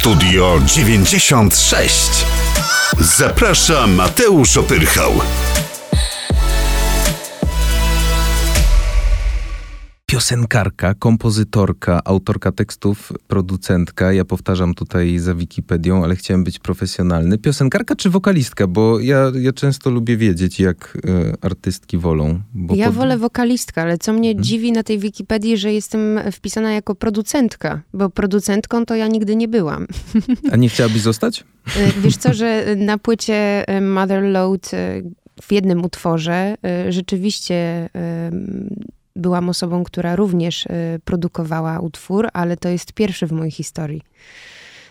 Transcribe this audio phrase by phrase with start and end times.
[0.00, 2.26] Studio 96.
[3.00, 5.20] Zaprasza Mateusz Opyrchał.
[10.10, 14.12] Piosenkarka, kompozytorka, autorka tekstów, producentka.
[14.12, 17.38] Ja powtarzam tutaj za Wikipedią, ale chciałem być profesjonalny.
[17.38, 18.66] Piosenkarka czy wokalistka?
[18.66, 22.40] Bo ja, ja często lubię wiedzieć, jak y, artystki wolą.
[22.74, 22.94] ja pod...
[22.94, 24.44] wolę wokalistka, ale co mnie hmm.
[24.44, 29.48] dziwi na tej Wikipedii, że jestem wpisana jako producentka, bo producentką to ja nigdy nie
[29.48, 29.86] byłam.
[30.52, 31.44] A nie chciałabyś zostać?
[31.76, 34.70] E, wiesz co, że na płycie e, Mother Load
[35.42, 36.54] w jednym utworze
[36.88, 37.88] rzeczywiście
[39.20, 44.02] byłam osobą, która również y, produkowała utwór, ale to jest pierwszy w mojej historii.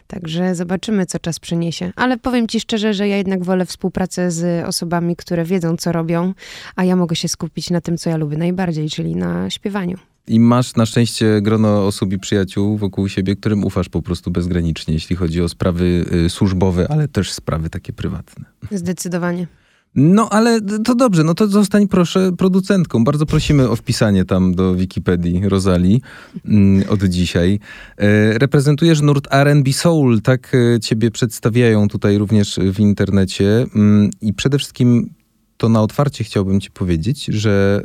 [0.07, 1.91] Także zobaczymy, co czas przyniesie.
[1.95, 6.33] Ale powiem ci szczerze, że ja jednak wolę współpracę z osobami, które wiedzą, co robią,
[6.75, 9.97] a ja mogę się skupić na tym, co ja lubię najbardziej, czyli na śpiewaniu.
[10.27, 14.93] I masz na szczęście grono osób i przyjaciół wokół siebie, którym ufasz po prostu bezgranicznie,
[14.93, 18.45] jeśli chodzi o sprawy y, służbowe, ale też sprawy takie prywatne.
[18.71, 19.47] Zdecydowanie.
[19.95, 23.03] No ale to dobrze, no to zostań proszę producentką.
[23.03, 26.01] Bardzo prosimy o wpisanie tam do Wikipedii Rosali
[26.45, 27.59] mm, od dzisiaj.
[27.97, 34.33] E, reprezentujesz nurt R&B Soul, tak e, ciebie przedstawiają tutaj również w internecie mm, i
[34.33, 35.09] przede wszystkim
[35.57, 37.83] to na otwarcie chciałbym ci powiedzieć, że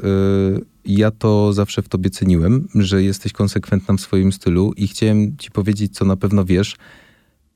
[0.56, 5.36] e, ja to zawsze w tobie ceniłem, że jesteś konsekwentna w swoim stylu i chciałem
[5.36, 6.76] ci powiedzieć, co na pewno wiesz,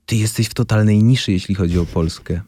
[0.06, 2.40] ty jesteś w totalnej niszy, jeśli chodzi o Polskę.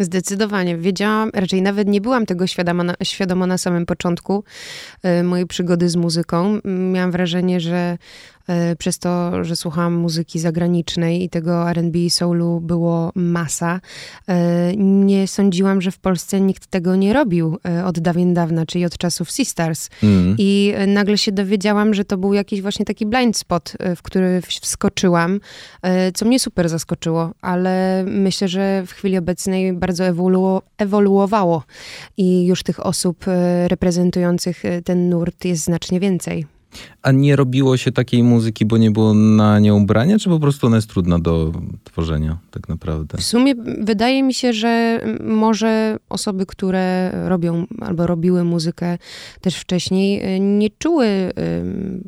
[0.00, 0.76] Zdecydowanie.
[0.76, 4.44] Wiedziałam, raczej nawet nie byłam tego świadoma na, świadoma na samym początku
[5.20, 6.58] y, mojej przygody z muzyką.
[6.64, 7.98] Miałam wrażenie, że
[8.78, 13.80] przez to, że słuchałam muzyki zagranicznej i tego R&B i soulu było masa,
[14.28, 18.84] e, nie sądziłam, że w Polsce nikt tego nie robił e, od dawien dawna, czyli
[18.84, 19.88] od czasów Sisters.
[20.02, 20.34] Mm.
[20.38, 25.40] I nagle się dowiedziałam, że to był jakiś właśnie taki blind spot, w który wskoczyłam,
[26.14, 31.62] co mnie super zaskoczyło, ale myślę, że w chwili obecnej bardzo ewolu ewoluowało
[32.16, 33.24] i już tych osób
[33.66, 36.46] reprezentujących ten nurt jest znacznie więcej.
[37.02, 40.66] A nie robiło się takiej muzyki, bo nie było na nią brania, czy po prostu
[40.66, 41.52] ona jest trudna do
[41.84, 43.18] tworzenia tak naprawdę?
[43.18, 48.98] W sumie wydaje mi się, że może osoby, które robią albo robiły muzykę
[49.40, 51.32] też wcześniej, y, nie czuły y,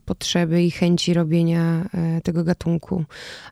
[0.05, 1.89] potrzeby i chęci robienia
[2.19, 3.05] y, tego gatunku.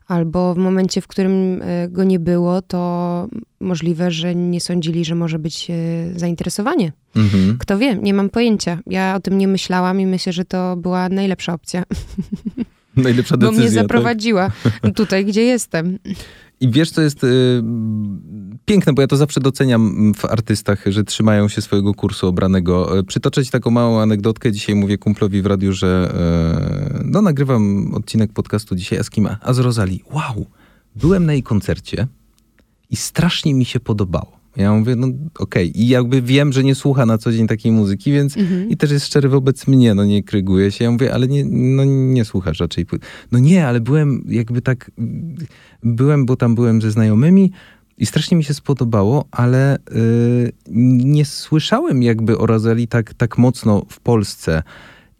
[0.07, 3.27] Albo w momencie, w którym go nie było, to
[3.59, 5.67] możliwe, że nie sądzili, że może być
[6.15, 6.91] zainteresowanie.
[7.15, 7.57] Mhm.
[7.59, 8.79] Kto wie, nie mam pojęcia.
[8.87, 11.83] Ja o tym nie myślałam i myślę, że to była najlepsza opcja.
[12.97, 13.57] Najlepsza decyzja.
[13.57, 14.93] Bo mnie zaprowadziła tak?
[14.95, 15.99] tutaj, gdzie jestem.
[16.59, 17.63] I wiesz, co jest y,
[18.65, 22.99] piękne, bo ja to zawsze doceniam w artystach, że trzymają się swojego kursu obranego.
[22.99, 24.51] E, przytoczę ci taką małą anegdotkę.
[24.51, 26.13] Dzisiaj mówię kumplowi w radiu, że
[26.99, 29.27] y, no nagrywam odcinek podcastu dzisiaj, a z kim?
[29.41, 30.03] A z Rozali.
[30.11, 30.45] Wow!
[30.95, 32.07] Byłem na jej koncercie
[32.89, 34.40] i strasznie mi się podobało.
[34.57, 35.69] Ja mówię, no okej.
[35.69, 35.83] Okay.
[35.83, 38.69] I jakby wiem, że nie słucha na co dzień takiej muzyki, więc mhm.
[38.69, 40.85] i też jest szczery wobec mnie, no nie kryguje się.
[40.85, 42.85] Ja mówię, ale nie, no nie słuchasz raczej.
[43.31, 44.91] No nie, ale byłem jakby tak,
[45.83, 47.51] byłem, bo tam byłem ze znajomymi
[47.97, 50.51] i strasznie mi się spodobało, ale yy,
[51.05, 54.63] nie słyszałem jakby o Razeli tak, tak mocno w Polsce.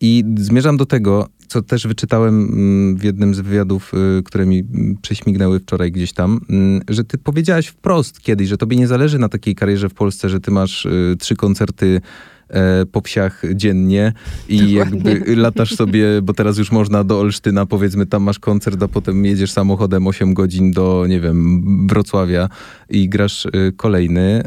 [0.01, 4.59] I zmierzam do tego, co też wyczytałem mm, w jednym z wywiadów, y, które mi
[4.59, 9.19] mm, prześmignęły wczoraj gdzieś tam, mm, że ty powiedziałaś wprost kiedyś, że tobie nie zależy
[9.19, 12.01] na takiej karierze w Polsce, że ty masz y, trzy koncerty
[12.49, 14.13] e, po psiach dziennie
[14.49, 15.11] i Dokładnie.
[15.11, 19.25] jakby latasz sobie, bo teraz już można do Olsztyna, powiedzmy, tam masz koncert, a potem
[19.25, 22.49] jedziesz samochodem 8 godzin do, nie wiem, Wrocławia
[22.89, 24.43] i grasz y, kolejny.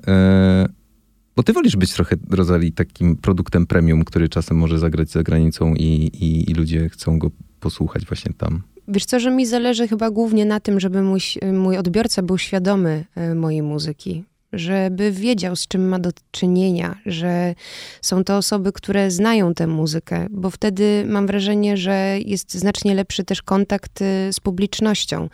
[1.37, 5.75] Bo ty wolisz być trochę, Rozali, takim produktem premium, który czasem może zagrać za granicą
[5.75, 5.84] i,
[6.21, 7.31] i, i ludzie chcą go
[7.61, 8.62] posłuchać właśnie tam.
[8.89, 11.21] Wiesz co, że mi zależy chyba głównie na tym, żeby mój,
[11.53, 17.54] mój odbiorca był świadomy e, mojej muzyki żeby wiedział, z czym ma do czynienia, że
[18.03, 23.24] są to osoby, które znają tę muzykę, bo wtedy mam wrażenie, że jest znacznie lepszy
[23.24, 25.28] też kontakt y, z publicznością.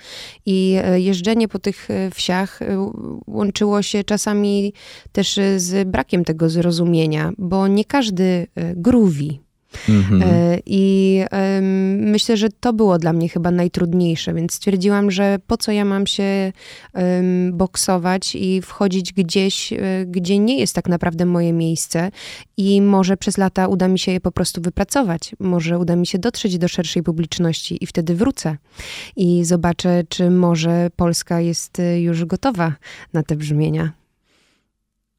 [0.46, 2.61] I y, jeżdżenie po tych y, wsiach
[3.26, 4.72] łączyło się czasami
[5.12, 8.46] też z brakiem tego zrozumienia, bo nie każdy
[8.76, 9.40] gruwi
[9.88, 10.22] Mhm.
[10.22, 11.20] E, I
[11.96, 16.06] myślę, że to było dla mnie chyba najtrudniejsze, więc stwierdziłam, że po co ja mam
[16.06, 16.52] się
[17.52, 22.11] boksować i wchodzić gdzieś, e, gdzie nie jest tak naprawdę moje miejsce
[22.56, 25.34] i może przez lata uda mi się je po prostu wypracować.
[25.40, 28.56] Może uda mi się dotrzeć do szerszej publiczności i wtedy wrócę
[29.16, 32.75] i zobaczę, czy może Polska jest e, już gotowa
[33.12, 33.93] na te brzmienia.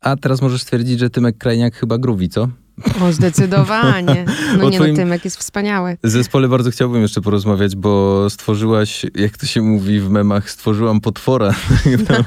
[0.02, 2.48] A teraz możesz stwierdzić, że Tymek Krajniak chyba gruwi, co?
[3.02, 4.26] O, zdecydowanie.
[4.58, 5.98] No O nie twoim- no, Tymek jest wspaniały.
[6.04, 11.54] Zespole bardzo chciałbym jeszcze porozmawiać, bo stworzyłaś, jak to się mówi w memach, stworzyłam potwora.
[12.08, 12.26] tak.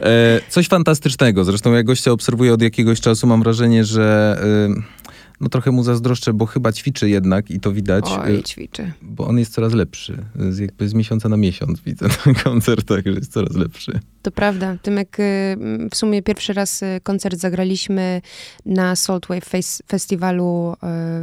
[0.00, 1.44] E, coś fantastycznego.
[1.44, 4.38] Zresztą jak gościa obserwuję od jakiegoś czasu, mam wrażenie, że
[4.68, 5.05] e,
[5.40, 8.04] no trochę mu zazdroszczę, bo chyba ćwiczy jednak i to widać.
[8.08, 8.92] Oj, e, ćwiczy.
[9.02, 10.24] bo on jest coraz lepszy.
[10.50, 14.00] Z, jakby z miesiąca na miesiąc widzę na koncertach, że jest coraz lepszy.
[14.22, 14.76] To prawda.
[14.82, 15.56] Tymek, y,
[15.90, 18.22] w sumie pierwszy raz y, koncert zagraliśmy
[18.66, 19.50] na Saltwave
[19.88, 20.76] Festiwalu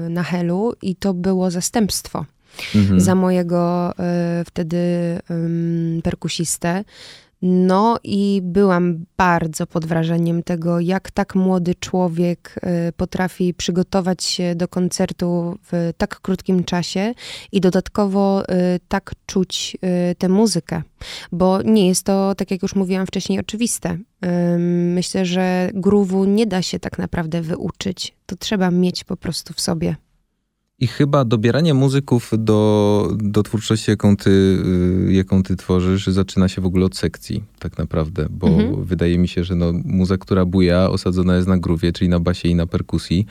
[0.06, 2.26] y, na Helu i to było zastępstwo
[2.76, 3.00] Mhm.
[3.02, 3.96] za mojego y,
[4.46, 4.78] wtedy
[5.32, 6.84] ym, perkusistę.
[7.46, 12.56] No i byłam bardzo pod wrażeniem tego, jak tak młody człowiek
[12.90, 17.14] y, potrafi przygotować się do koncertu w tak krótkim czasie
[17.52, 19.78] i dodatkowo y, tak czuć
[20.12, 20.82] y, tę muzykę,
[21.32, 23.98] bo nie jest to, tak jak już mówiłam wcześniej, oczywiste.
[24.94, 28.16] Myślę, że groove'u nie da się tak naprawdę wyuczyć.
[28.26, 29.96] To trzeba mieć po prostu w sobie.
[30.84, 36.62] I chyba dobieranie muzyków do, do twórczości, jaką ty, y, jaką ty tworzysz, zaczyna się
[36.62, 38.84] w ogóle od sekcji, tak naprawdę, bo Mhm.
[38.84, 42.50] wydaje mi się, że no, muza, która buja, osadzona jest na gruwie, czyli na basie
[42.50, 43.26] i na perkusji.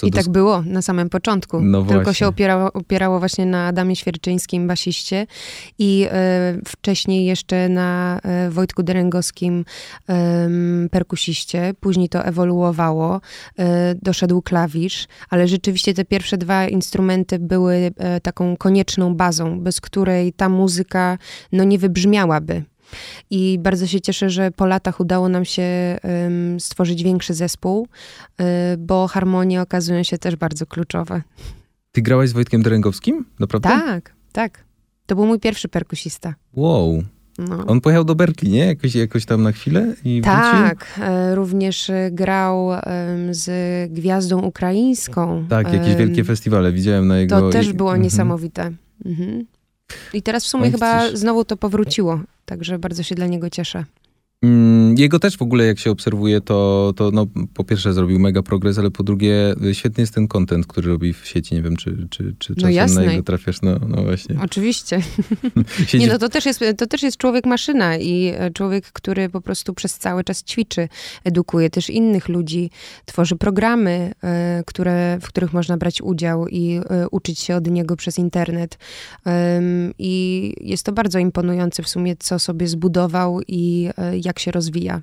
[0.00, 1.60] Co I dos- tak było na samym początku.
[1.60, 2.14] No Tylko właśnie.
[2.14, 5.26] się opierało, opierało właśnie na Adamie Świerczyńskim, basiście
[5.78, 9.64] i e, wcześniej jeszcze na e, Wojtku Derengowskim,
[10.08, 11.74] em, perkusiście.
[11.80, 13.20] Później to ewoluowało.
[13.58, 17.90] E, doszedł klawisz, ale rzeczywiście te pierwsze dwa instrumenty były
[18.22, 21.18] taką konieczną bazą, bez której ta muzyka
[21.52, 22.62] no, nie wybrzmiałaby.
[23.30, 25.98] I bardzo się cieszę, że po latach udało nam się
[26.58, 27.86] stworzyć większy zespół,
[28.40, 28.44] y,
[28.78, 31.22] bo harmonie okazują się też bardzo kluczowe.
[31.92, 33.24] Ty grałaś z Wojtkiem Derengowskim?
[33.38, 33.68] Naprawdę?
[33.68, 34.64] Tak, tak.
[35.06, 36.34] To był mój pierwszy perkusista.
[36.54, 37.02] Wow.
[37.38, 37.66] No.
[37.66, 38.66] On pojechał do Berkeley, nie?
[38.66, 40.40] Jakoś, jakoś tam na chwilę i wrócił?
[40.42, 42.68] Tak, e, również e, grał
[43.30, 43.48] z
[43.92, 45.46] gwiazdą ukraińską.
[45.48, 47.40] Tak, jakieś wielkie festiwale widziałem na jego...
[47.40, 48.02] To też było Mhm.
[48.02, 48.72] niesamowite.
[49.06, 49.46] Mhm.
[50.12, 51.18] I teraz w sumie chyba widzisz.
[51.18, 53.84] znowu to powróciło, także bardzo się dla niego cieszę.
[54.42, 58.42] Mm, Jego też w ogóle, jak się obserwuje, to, to no, po pierwsze zrobił mega
[58.42, 61.54] progres, ale po drugie y, świetny jest ten content, który robi w sieci.
[61.54, 63.04] Nie wiem, czy, czy, czy czasem jasne.
[63.04, 63.62] na jego trafiasz.
[63.62, 64.36] No, no właśnie.
[64.44, 65.00] Oczywiście.
[65.98, 69.40] Nie, no to też, jest, to też jest człowiek maszyna i e, człowiek, który po
[69.40, 70.88] prostu przez cały czas ćwiczy,
[71.24, 72.70] edukuje też innych ludzi,
[73.04, 77.96] tworzy programy, e, które, w których można brać udział i e, uczyć się od niego
[77.96, 78.78] przez internet.
[79.98, 85.02] I jest to bardzo imponujące w sumie, co sobie zbudował i e, jak się rozwija.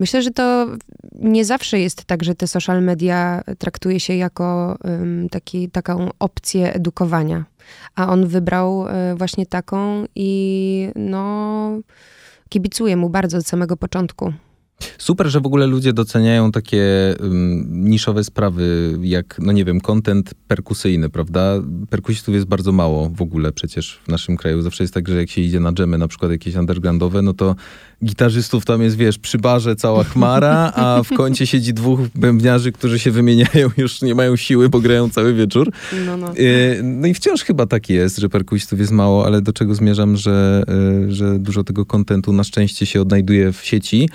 [0.00, 0.66] Myślę, że to
[1.14, 4.78] nie zawsze jest tak, że te social media traktuje się jako
[5.30, 7.44] taki, taką opcję edukowania.
[7.94, 11.70] A on wybrał e, właśnie taką i no
[12.48, 14.32] kibicuję mu bardzo od samego początku.
[14.98, 20.34] Super, że w ogóle ludzie doceniają takie um, niszowe sprawy, jak, no nie wiem, content
[20.48, 21.54] perkusyjny, prawda?
[21.90, 24.62] Perkusistów jest bardzo mało w ogóle przecież w naszym kraju.
[24.62, 27.56] Zawsze jest tak, że jak się idzie na dżemy, na przykład jakieś undergroundowe, no to
[28.04, 32.98] gitarzystów tam jest, wiesz, przy barze cała chmara, a w kącie siedzi dwóch bębniarzy, którzy
[32.98, 35.70] się wymieniają, już nie mają siły, bo grają cały wieczór.
[36.06, 36.34] No, no.
[36.34, 40.16] Yy, No i wciąż chyba tak jest, że perkusistów jest mało, ale do czego zmierzam,
[40.16, 44.08] że, yy, że dużo tego kontentu na szczęście się odnajduje w sieci.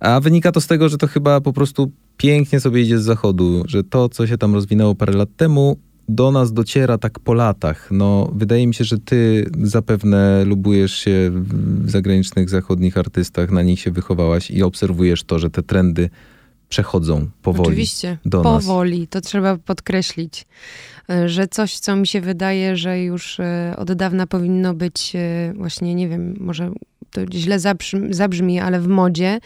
[0.00, 3.62] A wynika to z tego, że to chyba po prostu pięknie sobie idzie z zachodu,
[3.66, 5.76] że to, co się tam rozwinęło parę lat temu,
[6.08, 7.88] do nas dociera tak po latach.
[7.90, 13.80] No, wydaje mi się, że ty zapewne lubujesz się w zagranicznych, zachodnich artystach, na nich
[13.80, 16.10] się wychowałaś i obserwujesz to, że te trendy
[16.68, 17.68] przechodzą powoli.
[17.68, 18.64] Oczywiście, do nas.
[18.66, 20.46] powoli, to trzeba podkreślić,
[21.10, 25.52] e, że coś, co mi się wydaje, że już e, od dawna powinno być e,
[25.56, 26.72] właśnie, nie wiem, może
[27.10, 29.38] to źle zabrzmi, zabrzmi, ale w modzie,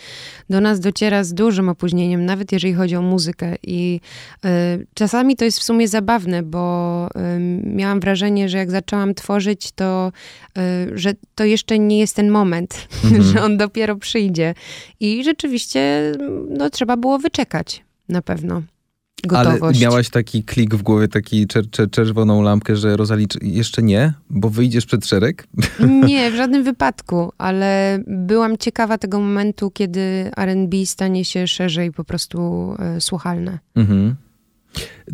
[0.50, 3.54] do nas dociera z dużym opóźnieniem, nawet jeżeli chodzi o muzykę.
[3.62, 4.00] I
[4.44, 9.72] e, czasami to jest w sumie zabawne, bo e, miałam wrażenie, że jak zaczęłam tworzyć,
[9.72, 10.12] to
[10.58, 13.22] e, że to jeszcze nie jest ten moment, Mhm.
[13.32, 14.54] że on dopiero przyjdzie.
[15.00, 16.12] I rzeczywiście,
[16.48, 18.62] no, trzeba było wyczekać na pewno.
[19.26, 19.62] Gotowość.
[19.62, 24.12] Ale miałaś taki klik w głowie, taki czer, czer, czerwoną lampkę, że Rosalicz jeszcze nie,
[24.30, 25.46] bo wyjdziesz przed szereg?
[26.08, 32.04] Nie, w żadnym wypadku, ale byłam ciekawa tego momentu, kiedy R&B stanie się szerzej po
[32.04, 33.58] prostu e, słuchalne.
[33.74, 34.14] Mhm.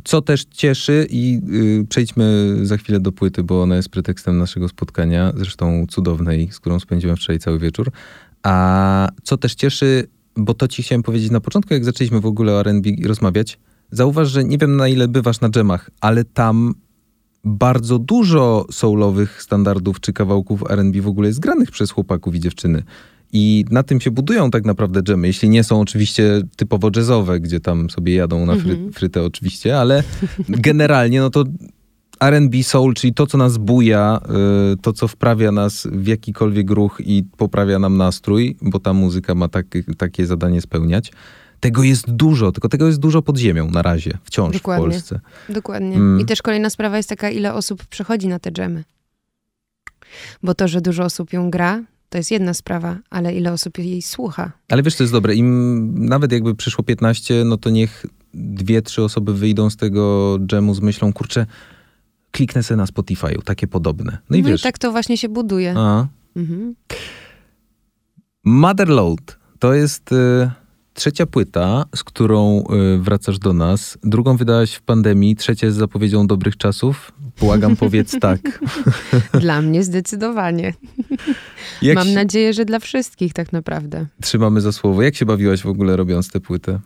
[0.04, 1.40] Co też cieszy i
[1.82, 6.60] y, przejdźmy za chwilę do płyty, bo ona jest pretekstem naszego spotkania, zresztą cudownej, z
[6.60, 7.90] którą spędziłem wczoraj cały wieczór.
[8.42, 12.52] A co też cieszy, bo to ci chciałem powiedzieć na początku, jak zaczęliśmy w ogóle
[12.52, 13.58] o R&B rozmawiać,
[13.90, 16.74] zauważ, że nie wiem na ile bywasz na dżemach, ale tam
[17.44, 22.82] bardzo dużo soulowych standardów czy kawałków R&B w ogóle jest granych przez chłopaków i dziewczyny.
[23.32, 25.26] I na tym się budują tak naprawdę dżemy.
[25.26, 28.92] Jeśli nie są oczywiście typowo jazzowe, gdzie tam sobie jadą na fry, Mhm.
[28.92, 30.02] frytę oczywiście, ale
[30.48, 31.44] generalnie no to
[32.20, 34.20] R&B soul, czyli to, co nas buja,
[34.72, 39.34] y, to, co wprawia nas w jakikolwiek ruch i poprawia nam nastrój, bo ta muzyka
[39.34, 39.66] ma tak,
[39.98, 41.12] takie zadanie spełniać.
[41.60, 44.86] Tego jest dużo, tylko tego jest dużo pod ziemią na razie, wciąż Dokładnie.
[44.86, 45.20] w Polsce.
[45.48, 45.96] Dokładnie.
[45.96, 46.20] Mm.
[46.20, 48.84] I też kolejna sprawa jest taka, ile osób przechodzi na te dżemy.
[50.42, 54.02] Bo to, że dużo osób ją gra, to jest jedna sprawa, ale ile osób jej
[54.02, 54.52] słucha.
[54.68, 55.34] Ale wiesz, co jest dobre?
[55.34, 60.74] Im nawet jakby przyszło 15, no to niech dwie, trzy osoby wyjdą z tego dżemu
[60.74, 61.46] z myślą, kurczę,
[62.30, 64.18] kliknę sobie na Spotify'u, takie podobne.
[64.30, 65.74] No i No wiesz, i tak to właśnie się buduje.
[65.76, 66.74] a, Mhm.
[68.44, 70.50] Motherload to jest y,
[70.98, 72.64] trzecia płyta, z którą
[72.94, 73.98] y, wracasz do nas.
[74.04, 77.12] Drugą wydałaś w pandemii, trzecia jest zapowiedzią dobrych czasów.
[77.40, 78.60] Błagam, powiedz tak.
[79.32, 80.74] Dla mnie zdecydowanie.
[81.82, 84.06] Jak Mam się, nadzieję, że dla wszystkich tak naprawdę.
[84.22, 85.02] Trzymamy za słowo.
[85.02, 86.80] Jak się bawiłaś w ogóle robiąc tę płytę?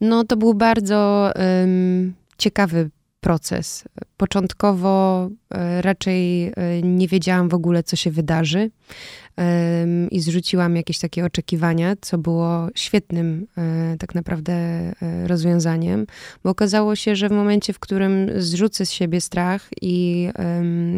[0.00, 1.30] No to był bardzo
[1.62, 3.84] ym, ciekawy proces.
[4.16, 8.70] Początkowo y, raczej y, nie wiedziałam w ogóle, co się wydarzy
[10.10, 13.46] i zrzuciłam jakieś takie oczekiwania, co było świetnym
[13.94, 14.54] y, tak naprawdę
[15.26, 16.06] rozwiązaniem,
[16.44, 20.28] bo okazało się, że w momencie, w którym zrzucę z siebie strach i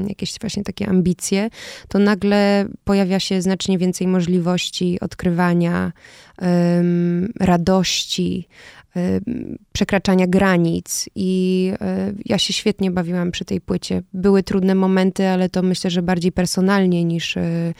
[0.08, 1.48] jakieś właśnie takie ambicje,
[1.88, 5.92] to nagle pojawia się znacznie więcej możliwości odkrywania,
[7.40, 8.48] radości,
[9.72, 14.02] przekraczania granic i y, ja się świetnie bawiłam przy tej płycie.
[14.12, 17.74] Były trudne momenty, ale to myślę, że bardziej personalnie niż y,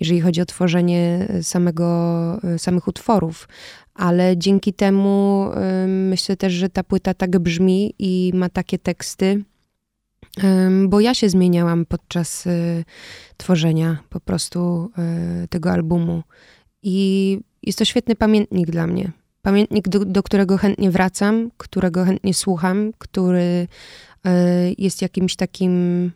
[0.00, 3.48] jeżeli chodzi o tworzenie samego, y, samych utworów.
[3.94, 5.46] Ale dzięki temu
[5.84, 9.44] y, myślę też, że ta płyta tak brzmi i ma takie teksty,
[10.88, 12.84] bo ja się zmieniałam podczas y,
[13.36, 14.90] tworzenia po prostu
[15.44, 16.22] y, tego albumu.
[16.82, 19.12] I jest to świetny pamiętnik dla mnie.
[19.46, 23.40] Pamiętnik, do, do którego chętnie wracam, którego chętnie słucham, który
[24.26, 24.30] y,
[24.78, 26.10] jest jakimś takim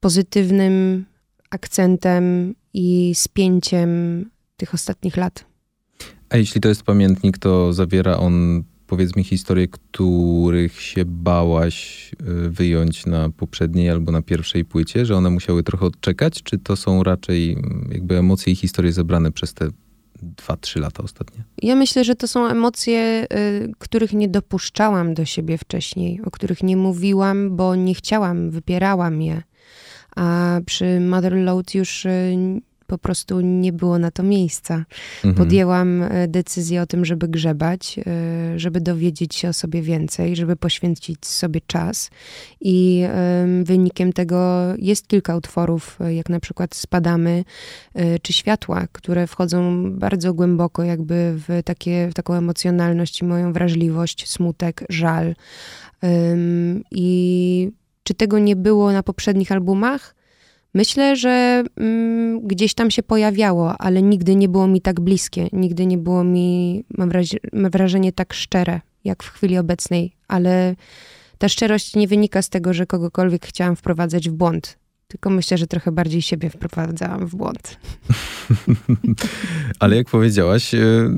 [0.00, 1.04] pozytywnym
[1.50, 3.90] akcentem i spięciem
[4.56, 5.44] tych ostatnich lat.
[6.30, 12.50] A jeśli to jest pamiętnik, to zawiera on, powiedz mi, historie, których się bałaś y,
[12.50, 16.42] wyjąć na poprzedniej albo na pierwszej płycie, że one musiały trochę odczekać?
[16.42, 19.68] Czy to są raczej mm, jakby emocje i historie zebrane przez te
[20.36, 21.44] 2-3 lata ostatnie?
[21.62, 26.62] Ja myślę, że to są emocje, y, których nie dopuszczałam do siebie wcześniej, o których
[26.62, 29.42] nie mówiłam, bo nie chciałam, wypierałam je.
[30.16, 32.36] A przy Motherload już y,
[32.92, 34.84] po prostu nie było na to miejsca.
[35.16, 35.34] Mhm.
[35.34, 40.56] Podjęłam e, decyzję o tym, żeby grzebać, e, żeby dowiedzieć się o sobie więcej, żeby
[40.56, 42.10] poświęcić sobie czas.
[42.60, 47.44] I em, wynikiem tego jest kilka utworów, e, jak na przykład Spadamy
[48.22, 54.30] czy Światła, które wchodzą bardzo głęboko jakby w, takie, w taką emocjonalność i moją wrażliwość,
[54.30, 55.34] smutek, żal.
[56.90, 57.70] I
[58.02, 60.14] czy tego nie było na poprzednich albumach?
[60.74, 65.48] Myślę, że mm, gdzieś tam się pojawiało, ale nigdy nie było mi tak bliskie.
[65.52, 70.12] Nigdy nie było mi, mam, wrazi- mam wrażenie, tak szczere, jak w chwili obecnej.
[70.28, 70.74] Ale
[71.38, 74.78] ta szczerość nie wynika z tego, że kogokolwiek chciałam wprowadzać w błąd.
[75.08, 77.76] Tylko myślę, że trochę bardziej siebie wprowadzałam w błąd.
[79.80, 81.10] Ale jak powiedziałaś, y,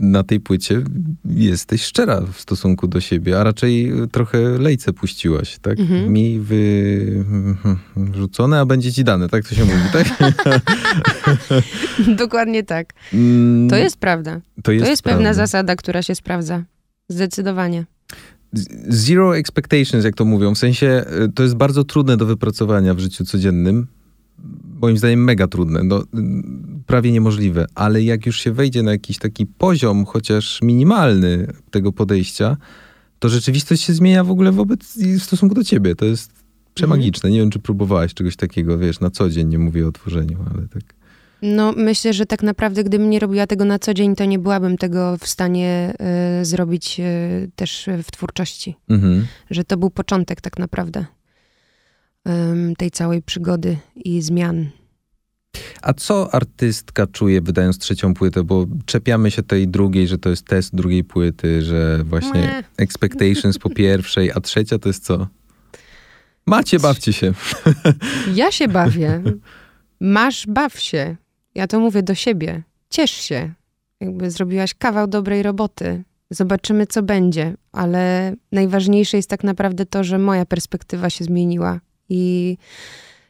[0.00, 0.82] na tej płycie
[1.30, 5.80] jesteś szczera w stosunku do siebie, a raczej trochę lejce puściłaś, tak?
[5.80, 6.12] Mhm.
[6.12, 6.40] Mi
[7.96, 10.06] wyrzucone, a będzie ci dane, tak to się mówi, tak?
[12.16, 12.92] Dokładnie tak.
[13.14, 14.40] Mm, To jest prawda.
[14.62, 15.34] to jest, to jest pewna prawda.
[15.34, 16.64] zasada, która się sprawdza.
[17.08, 17.84] Zdecydowanie.
[18.88, 20.54] Zero expectations, jak to mówią.
[20.54, 23.86] W sensie y, to jest bardzo trudne do wypracowania w życiu codziennym.
[24.82, 26.02] Moim zdaniem mega trudne, no,
[26.86, 27.66] prawie niemożliwe.
[27.74, 32.56] Ale jak już się wejdzie na jakiś taki poziom, chociaż minimalny tego podejścia,
[33.18, 35.94] to rzeczywistość się zmienia w ogóle wobec w stosunku do ciebie.
[35.94, 36.32] To jest
[36.74, 37.30] przemagiczne.
[37.30, 40.68] Nie wiem, czy próbowałaś czegoś takiego, wiesz, na co dzień, nie mówię o tworzeniu, ale
[40.68, 40.82] tak.
[41.42, 44.78] No, myślę, że tak naprawdę, gdybym nie robiła tego na co dzień, to nie byłabym
[44.78, 45.94] tego w stanie
[46.40, 48.76] y, zrobić y, też w twórczości.
[48.88, 49.26] Mhm.
[49.50, 51.06] Że to był początek tak naprawdę
[52.78, 54.70] tej całej przygody i zmian.
[55.82, 58.44] A co artystka czuje, wydając trzecią płytę?
[58.44, 62.64] Bo czepiamy się tej drugiej, że to jest test drugiej płyty, że właśnie Meh.
[62.76, 65.26] expectations po pierwszej, a trzecia to jest co?
[66.46, 67.32] Macie, bawcie się.
[68.34, 69.22] Ja się bawię.
[70.00, 71.16] Masz, baw się.
[71.54, 72.62] Ja to mówię do siebie.
[72.90, 73.52] Ciesz się.
[74.00, 76.04] Jakby zrobiłaś kawał dobrej roboty.
[76.30, 77.54] Zobaczymy, co będzie.
[77.72, 81.80] Ale najważniejsze jest tak naprawdę to, że moja perspektywa się zmieniła.
[82.10, 82.56] I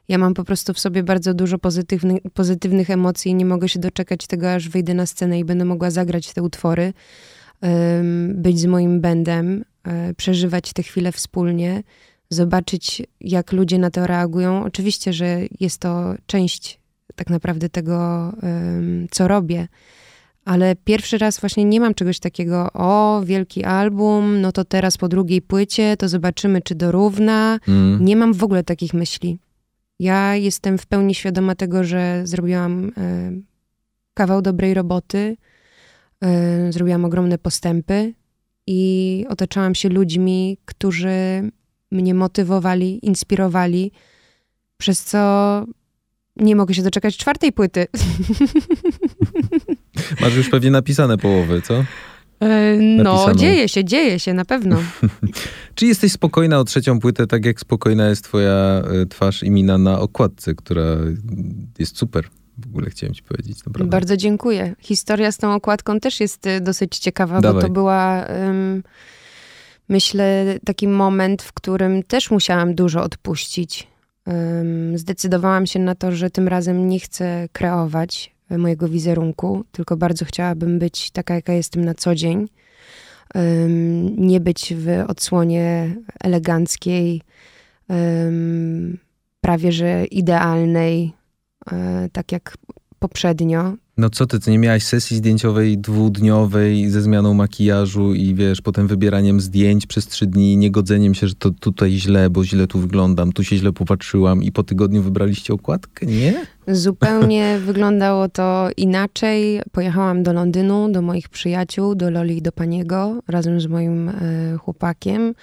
[0.08, 3.78] Ja mam po prostu w sobie bardzo dużo pozytywnych, pozytywnych emocji i nie mogę się
[3.78, 6.92] doczekać tego, aż wyjdę na scenę i będę mogła zagrać te utwory,
[8.28, 11.82] być z moim bandem, e, przeżywać te chwile wspólnie,
[12.30, 14.64] zobaczyć, jak ludzie na to reagują.
[14.64, 16.80] Oczywiście, że jest to część
[17.14, 18.32] tak naprawdę tego,
[19.10, 19.68] co robię.
[20.50, 25.08] Ale pierwszy raz właśnie nie mam czegoś takiego, o, wielki album, no to teraz po
[25.08, 27.58] drugiej płycie, to zobaczymy, czy dorówna.
[27.68, 28.04] Mm.
[28.04, 29.38] Nie mam w ogóle takich myśli.
[29.98, 32.92] Ja jestem w pełni świadoma tego, że zrobiłam y,
[34.14, 35.36] kawał dobrej roboty,
[36.68, 38.14] y, zrobiłam ogromne postępy
[38.66, 41.50] i otaczałam się ludźmi, którzy
[41.90, 43.92] mnie motywowali, inspirowali,
[44.76, 45.20] przez co
[46.36, 47.86] nie mogę się doczekać czwartej płyty.
[50.20, 51.84] Masz już pewnie napisane połowy, co?
[52.40, 53.34] E, no, Napisaną.
[53.34, 54.76] dzieje się, dzieje się, na pewno.
[55.74, 59.78] Czy jesteś spokojna o trzecią płytę, tak jak spokojna jest twoja e, twarz i mina
[59.78, 60.82] na okładce, która
[61.78, 62.24] jest super?
[62.58, 63.58] W ogóle chciałem ci powiedzieć.
[63.66, 63.90] Naprawdę.
[63.90, 64.74] Bardzo dziękuję.
[64.78, 67.62] Historia z tą okładką też jest e, dosyć ciekawa, Dawaj.
[67.62, 68.26] bo to była...
[68.46, 68.82] Um,
[69.88, 73.86] myślę, taki moment, w którym też musiałam dużo odpuścić.
[74.26, 80.24] Um, zdecydowałam się na to, że tym razem nie chcę kreować mojego wizerunku, tylko bardzo
[80.24, 82.48] chciałabym być taka, jaka jestem na co dzień.
[84.16, 87.22] Nie być w odsłonie eleganckiej,
[89.40, 91.12] prawie że idealnej,
[91.72, 92.56] e, tak jak
[92.98, 93.74] poprzednio.
[93.96, 98.86] No co ty, ty nie miałaś sesji zdjęciowej dwudniowej ze zmianą makijażu i wiesz, potem
[98.86, 103.32] wybieraniem zdjęć przez trzy dni, niegodzeniem się, że to tutaj źle, bo źle tu wyglądam,
[103.32, 106.46] tu się źle popatrzyłam i po tygodniu wybraliście okładkę, nie?
[106.72, 109.62] Zupełnie wyglądało to inaczej.
[109.72, 114.12] Pojechałam do Londynu, do moich przyjaciół, do Loli i do Paniego, razem z moim e,
[114.58, 115.34] chłopakiem.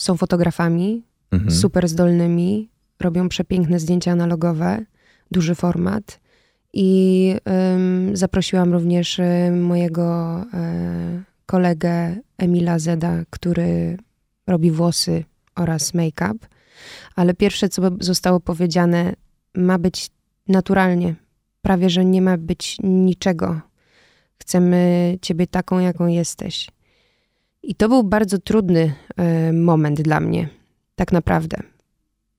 [0.00, 1.02] są fotografami,
[1.32, 1.50] mhm.
[1.50, 4.84] super zdolnymi, robią przepiękne zdjęcia analogowe
[5.30, 6.20] duży format.
[6.72, 7.34] I
[8.12, 13.96] zaprosiłam również y, mojego e, kolegę Emila Zeda, który
[14.46, 15.24] robi włosy
[15.56, 16.46] oraz make-up.
[17.16, 19.12] Ale pierwsze, co zostało powiedziane,
[19.54, 20.10] ma być
[20.48, 21.14] naturalnie.
[21.62, 23.60] Prawie, że nie ma być niczego.
[24.38, 26.68] Chcemy ciebie taką, jaką jesteś.
[27.62, 30.48] I to był bardzo trudny e, moment dla mnie,
[30.94, 31.62] tak naprawdę.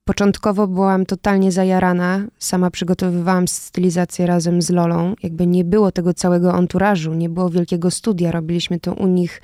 [0.06, 2.28] Początkowo byłam totalnie zajarana.
[2.40, 5.14] Sama przygotowywałam stylizację razem z Lolą.
[5.24, 8.32] Jakby nie było tego całego anturażu, nie było wielkiego studia.
[8.32, 9.42] Robiliśmy to u nich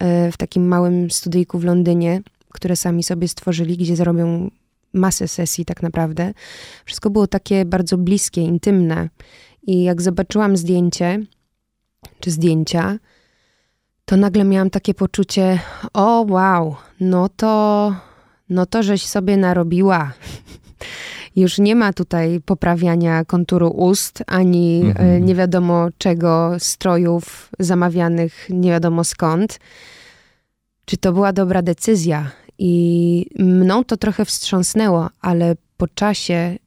[0.00, 2.20] e, w takim małym studyjku w Londynie,
[2.52, 4.50] które sami sobie stworzyli, gdzie zrobią
[4.92, 6.34] masę sesji tak naprawdę.
[6.84, 9.08] Wszystko było takie bardzo bliskie, intymne.
[9.62, 11.20] I jak zobaczyłam zdjęcie,
[12.20, 12.98] czy zdjęcia,
[14.04, 15.60] to nagle miałam takie poczucie,
[15.92, 17.94] o wow, no to
[18.48, 20.12] no to żeś sobie narobiła.
[21.36, 25.24] Już nie ma tutaj poprawiania konturu ust, ani e, mhm.
[25.24, 29.58] nie wiadomo czego, strojów zamawianych nie wiadomo skąd.
[30.84, 32.30] Czy to była dobra decyzja?
[32.58, 36.58] I mną to trochę wstrząsnęło, ale po czasie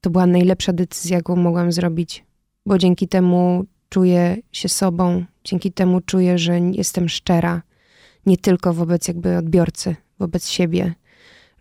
[0.00, 2.24] to była najlepsza decyzja, jaką mogłam zrobić,
[2.66, 7.62] bo dzięki temu czuję się sobą, dzięki temu czuję, że jestem szczera,
[8.26, 10.94] nie tylko wobec jakby odbiorcy, wobec siebie,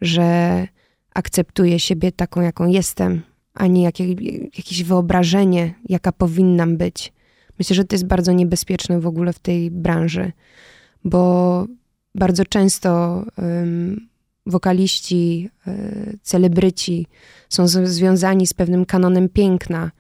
[0.02, 0.68] że
[1.14, 3.22] akceptuję siebie taką, jaką jestem,
[3.54, 4.08] a nie jakie,
[4.58, 7.14] jakieś wyobrażenie, jaka powinnam być.
[7.60, 10.32] Myślę, że to jest bardzo niebezpieczne w ogóle w tej branży,
[11.04, 11.66] bo
[12.16, 13.24] bardzo często
[14.50, 17.08] wokaliści, y, celebryci
[17.50, 19.92] są związani z pewnym kanonem piękna,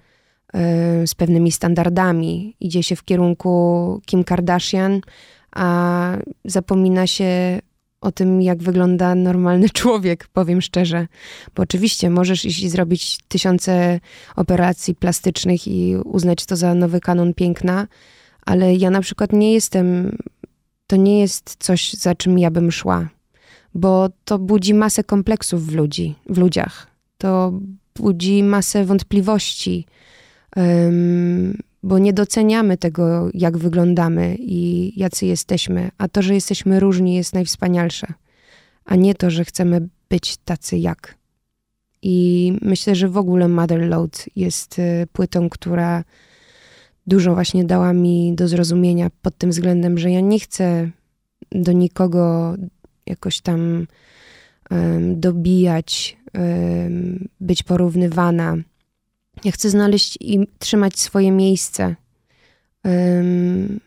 [1.03, 2.55] y, z pewnymi standardami.
[2.59, 5.01] Idzie się w kierunku Kim Kardashian,
[5.55, 7.59] a zapomina się
[8.01, 11.07] o tym, jak wygląda normalny człowiek, powiem szczerze.
[11.55, 13.99] Bo oczywiście możesz iść i zrobić tysiące
[14.35, 17.87] operacji plastycznych i uznać to za nowy kanon piękna,
[18.45, 20.17] ale ja na przykład nie jestem,
[20.89, 23.09] to nie jest coś, za czym ja bym szła,
[23.73, 26.87] bo to budzi masę kompleksów w ludzi, w ludziach.
[27.17, 27.59] To
[27.95, 29.85] budzi masę wątpliwości.
[30.55, 37.15] Um, bo nie doceniamy tego, jak wyglądamy i jacy jesteśmy, a to, że jesteśmy różni,
[37.15, 38.13] jest najwspanialsze,
[38.85, 41.15] a nie to, że chcemy być tacy jak.
[42.01, 46.03] I myślę, że w ogóle Motherload jest y, płytą, która
[47.09, 50.89] dużo właśnie dała mi do zrozumienia pod tym względem, że ja nie chcę
[51.51, 52.55] do nikogo
[53.05, 53.87] jakoś tam
[54.71, 58.57] um, dobijać, um, być porównywana
[59.43, 61.95] ja chcę znaleźć i trzymać swoje miejsce.
[62.83, 63.79] Um,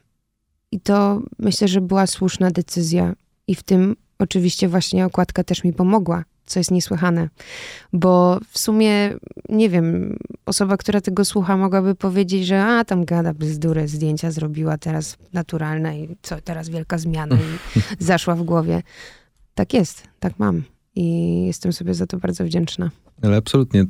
[0.72, 3.14] I to myślę, że była słuszna decyzja.
[3.46, 6.24] I w tym oczywiście właśnie okładka też mi pomogła.
[6.52, 7.28] Co jest niesłychane.
[7.92, 9.14] Bo w sumie,
[9.48, 14.78] nie wiem, osoba, która tego słucha, mogłaby powiedzieć, że a, tam gada bzdurę, zdjęcia zrobiła
[14.78, 18.82] teraz naturalne i co, teraz wielka zmiana i zaszła w głowie.
[19.54, 20.62] Tak jest, tak mam.
[20.94, 21.06] I
[21.46, 22.90] jestem sobie za to bardzo wdzięczna.
[23.22, 23.84] Ale absolutnie,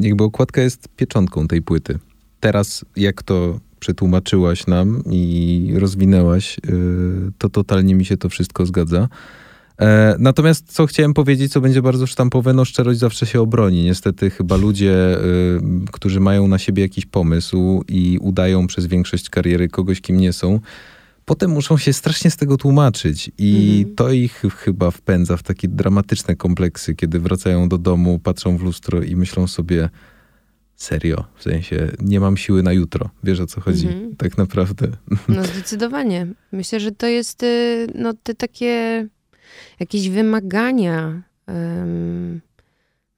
[0.00, 1.98] jakby okładka jest pieczątką tej płyty.
[2.40, 9.08] Teraz, jak to przetłumaczyłaś nam i rozwinęłaś, yy, to totalnie mi się to wszystko zgadza.
[9.80, 13.84] E, natomiast co chciałem powiedzieć, co będzie bardzo sztampowe, no szczerość zawsze się obroni.
[13.84, 15.60] Niestety chyba ludzie, y,
[15.92, 20.60] którzy mają na siebie jakiś pomysł i udają przez większość kariery kogoś, kim nie są,
[21.24, 23.96] potem muszą się strasznie z tego tłumaczyć i mhm.
[23.96, 29.02] to ich chyba wpędza w takie dramatyczne kompleksy, kiedy wracają do domu, patrzą w lustro
[29.02, 29.88] i myślą sobie
[30.76, 33.10] serio, w sensie nie mam siły na jutro.
[33.24, 33.86] Wiesz o co chodzi?
[33.86, 34.16] Mhm.
[34.16, 34.88] Tak naprawdę.
[35.28, 36.26] No zdecydowanie.
[36.52, 39.06] Myślę, że to jest y, no te takie
[39.80, 41.22] jakieś wymagania.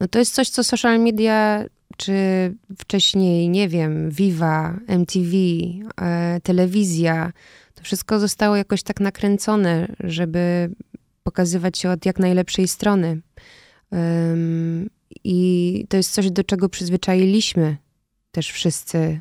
[0.00, 1.64] No to jest coś, co social media,
[1.96, 2.12] czy
[2.78, 5.36] wcześniej, nie wiem, Viva, MTV,
[6.00, 7.32] e, telewizja,
[7.74, 10.70] to wszystko zostało jakoś tak nakręcone, żeby
[11.22, 13.20] pokazywać się od jak najlepszej strony.
[15.24, 17.76] I to jest coś, do czego przyzwyczailiśmy
[18.30, 19.20] też wszyscy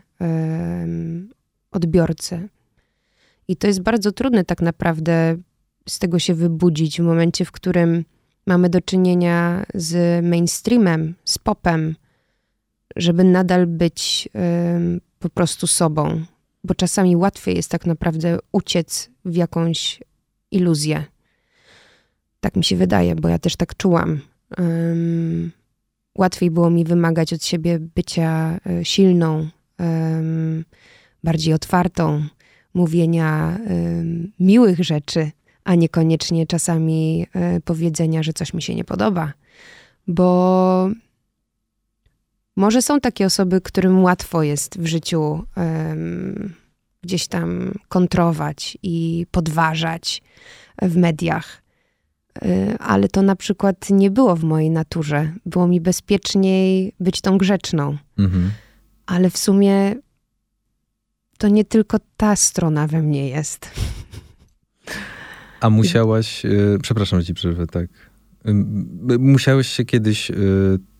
[1.71, 2.49] odbiorcy.
[3.47, 5.37] I to jest bardzo trudne tak naprawdę
[5.89, 8.05] z tego się wybudzić w momencie, w którym
[8.47, 11.95] mamy do czynienia z mainstreamem, z popem,
[12.95, 14.29] żeby nadal być
[15.19, 16.21] po prostu sobą,
[16.63, 19.99] bo czasami łatwiej jest tak naprawdę uciec w jakąś
[20.51, 21.03] iluzję.
[22.39, 24.19] Tak mi się wydaje, bo ja też tak czułam.
[24.57, 25.51] Um,
[26.17, 29.49] łatwiej było mi wymagać od siebie bycia y, silną,
[31.23, 32.23] bardziej otwartą,
[32.73, 33.59] mówienia
[34.39, 35.31] miłych rzeczy,
[35.65, 39.33] a niekoniecznie czasami e, powiedzenia, że coś mi się nie podoba.
[40.07, 40.89] Bo
[42.55, 46.53] może są takie osoby, którym łatwo jest w życiu um,
[47.01, 50.21] gdzieś tam kontrować i podważać
[50.81, 51.61] w mediach.
[52.41, 55.33] E, ale to na przykład nie było w mojej naturze.
[55.45, 57.97] Było mi bezpieczniej być tą grzeczną.
[58.17, 58.51] Mhm.
[59.05, 59.95] Ale w sumie
[61.37, 63.71] to nie tylko ta strona we mnie jest.
[65.61, 67.87] A musiałaś, y, przepraszam, że ci przerwę, tak.
[69.19, 70.35] Musiałeś się kiedyś y,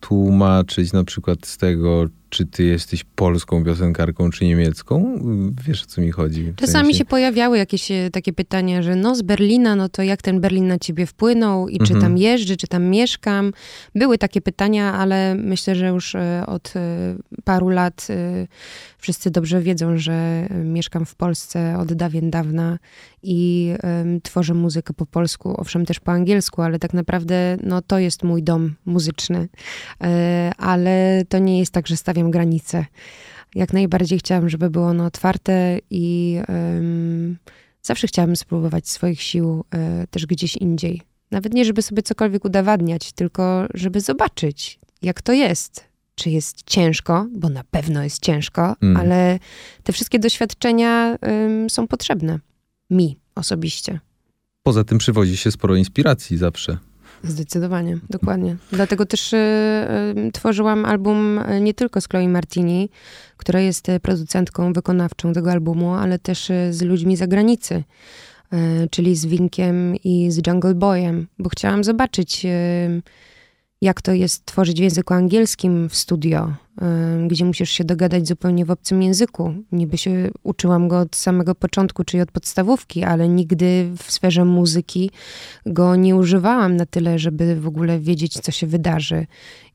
[0.00, 5.20] tłumaczyć na przykład z tego, czy ty jesteś polską piosenkarką, czy niemiecką?
[5.66, 6.52] Wiesz, o co mi chodzi?
[6.56, 6.98] Czasami sensie?
[6.98, 10.68] się pojawiały jakieś e, takie pytania, że no z Berlina, no to jak ten Berlin
[10.68, 11.86] na ciebie wpłynął i mhm.
[11.86, 12.18] czy tam mhm.
[12.18, 13.52] jeżdżę, czy tam mieszkam.
[13.94, 16.16] Były takie pytania, ale myślę, że już
[16.46, 16.72] od
[17.44, 18.08] paru lat
[19.06, 22.78] wszyscy dobrze wiedzą, że mieszkam w Polsce od dawien dawna
[23.22, 23.72] i
[24.22, 28.42] tworzę muzykę po polsku, owszem też po angielsku, ale tak naprawdę no, to jest mój
[28.42, 29.48] dom muzyczny.
[30.02, 32.84] E, ale to nie jest tak, że stawiam granice.
[33.54, 36.38] Jak najbardziej chciałam, żeby było ono otwarte i
[37.82, 41.02] zawsze chciałam spróbować swoich sił e, też gdzieś indziej.
[41.30, 45.84] Nawet nie, żeby sobie cokolwiek udowadniać, tylko żeby zobaczyć, jak to jest.
[46.18, 48.96] Czy jest ciężko, bo na pewno jest ciężko, mm.
[48.96, 49.38] ale
[49.82, 52.38] te wszystkie doświadczenia um, są potrzebne
[52.90, 54.00] mi osobiście.
[54.62, 56.78] Poza tym przywodzi się sporo inspiracji zawsze.
[57.22, 58.56] Zdecydowanie, dokładnie.
[58.72, 62.90] Dlatego też y, y, tworzyłam album y, nie tylko z Chloe Martini,
[63.36, 67.84] która jest y, producentką wykonawczą tego albumu, ale też y, z ludźmi z zagranicy,
[68.90, 72.46] czyli z Winkiem i z Jungle Boyem, bo chciałam zobaczyć
[73.82, 76.52] jak to jest tworzyć w języku angielskim w studio,
[77.28, 79.54] gdzie musisz się dogadać zupełnie w obcym języku.
[79.72, 85.10] Niby się uczyłam go od samego początku, czyli od podstawówki, ale nigdy w sferze muzyki
[85.66, 89.26] go nie używałam na tyle, żeby w ogóle wiedzieć, co się wydarzy.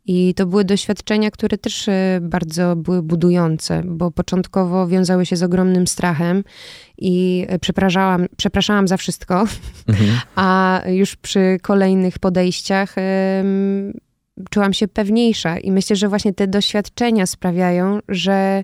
[0.05, 5.43] I to były doświadczenia, które też e, bardzo były budujące, bo początkowo wiązały się z
[5.43, 6.43] ogromnym strachem
[6.97, 9.45] i e, przepraszałam, przepraszałam za wszystko,
[9.87, 10.19] mhm.
[10.35, 13.93] a już przy kolejnych podejściach um,
[14.49, 15.59] czułam się pewniejsza.
[15.59, 18.63] I myślę, że właśnie te doświadczenia sprawiają, że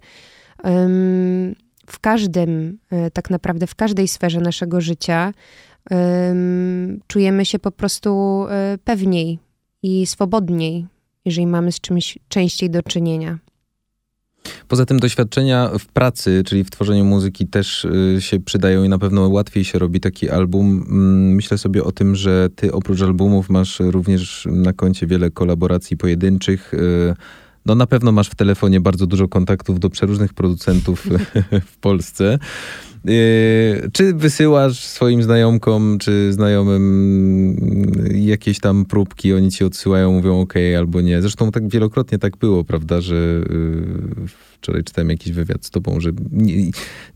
[0.64, 1.56] um,
[1.88, 5.34] w każdym, e, tak naprawdę w każdej sferze naszego życia
[5.92, 8.46] um, czujemy się po prostu
[8.84, 9.40] pewniej
[9.84, 10.88] i swobodniej
[11.28, 13.40] jeżeli mamy z czymś częściej do czynienia.
[14.68, 19.00] Poza tym doświadczenia w pracy, czyli w tworzeniu muzyki też y, się przydają i na
[19.00, 20.86] pewno łatwiej się robi taki album.
[20.90, 25.98] Mm, myślę sobie o tym, że ty oprócz albumów masz również na koncie wiele kolaboracji
[25.98, 26.74] pojedynczych.
[26.74, 27.14] Y,
[27.66, 31.08] no na pewno masz w telefonie bardzo dużo kontaktów do przeróżnych producentów
[31.72, 32.40] w Polsce.
[33.08, 37.56] Yy, czy wysyłasz swoim znajomkom, czy znajomym
[38.14, 41.22] jakieś tam próbki, oni ci odsyłają, mówią ok albo nie.
[41.22, 46.12] Zresztą tak wielokrotnie tak było, prawda, że yy, wczoraj czytałem jakiś wywiad z tobą, że
[46.32, 46.72] nie,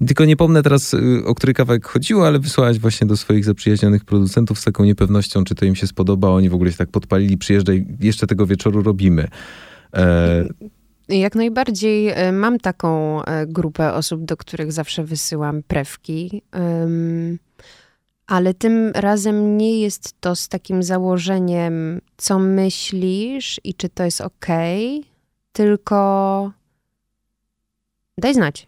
[0.07, 4.05] tylko nie pomnę teraz, yy, o który kawałek chodziło, ale wysłałaś właśnie do swoich zaprzyjaźnionych
[4.05, 7.37] producentów z taką niepewnością, czy to im się spodoba, oni w ogóle się tak podpalili,
[7.37, 9.27] przyjeżdżaj, jeszcze tego wieczoru robimy.
[9.93, 10.45] E,
[11.11, 16.41] jak najbardziej e, mam taką e, grupę osób, do których zawsze wysyłam prewki.
[18.27, 24.21] Ale tym razem nie jest to z takim założeniem, co myślisz i czy to jest
[24.21, 24.45] ok,
[25.51, 26.51] tylko
[28.17, 28.67] daj znać.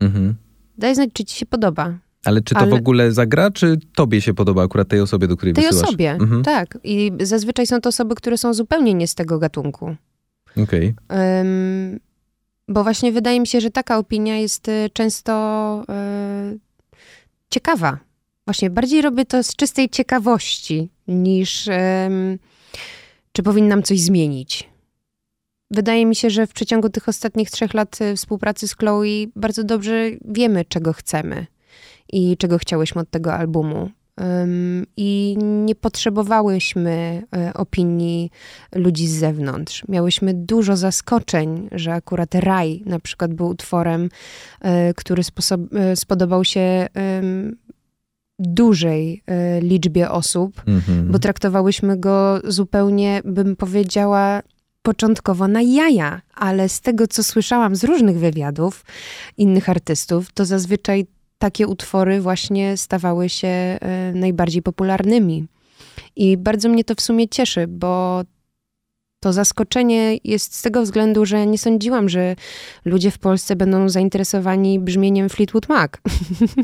[0.00, 0.34] Mhm.
[0.78, 1.98] Daj znać, czy ci się podoba.
[2.24, 2.70] Ale czy to Ale...
[2.70, 5.80] w ogóle zagra, czy tobie się podoba akurat tej osobie, do której tej wysyłasz?
[5.80, 6.42] Tej osobie, mhm.
[6.42, 6.78] tak.
[6.84, 9.96] I zazwyczaj są to osoby, które są zupełnie nie z tego gatunku.
[10.56, 10.94] Okej.
[11.08, 11.38] Okay.
[11.38, 12.00] Um,
[12.68, 15.82] bo właśnie wydaje mi się, że taka opinia jest y, często
[16.52, 16.58] y,
[17.50, 17.98] ciekawa.
[18.46, 21.72] Właśnie bardziej robię to z czystej ciekawości niż y,
[23.32, 24.70] czy powinnam coś zmienić.
[25.70, 29.64] Wydaje mi się, że w przeciągu tych ostatnich trzech lat y, współpracy z Chloe bardzo
[29.64, 31.46] dobrze wiemy, czego chcemy
[32.12, 33.90] i czego chciałyśmy od tego albumu
[34.96, 38.30] i nie potrzebowałyśmy e, opinii
[38.74, 39.88] ludzi z zewnątrz.
[39.88, 44.08] Miałyśmy dużo zaskoczeń, że akurat Raj na przykład był utworem,
[44.60, 45.22] e, który
[45.74, 46.86] e, spodobał się
[48.38, 49.22] dużej
[49.60, 51.12] liczbie osób, mhm.
[51.12, 54.42] bo traktowałyśmy go zupełnie, bym powiedziała,
[54.82, 58.84] początkowo na jaja, ale z tego, co słyszałam z różnych wywiadów
[59.36, 61.06] innych artystów, to zazwyczaj
[61.44, 63.78] takie utwory właśnie stawały się e,
[64.14, 65.46] najbardziej popularnymi.
[66.16, 68.22] I bardzo mnie to w sumie cieszy, bo
[69.20, 72.36] to zaskoczenie jest z tego względu, że nie sądziłam, że
[72.84, 75.92] ludzie w Polsce będą zainteresowani brzmieniem Fleetwood Mac.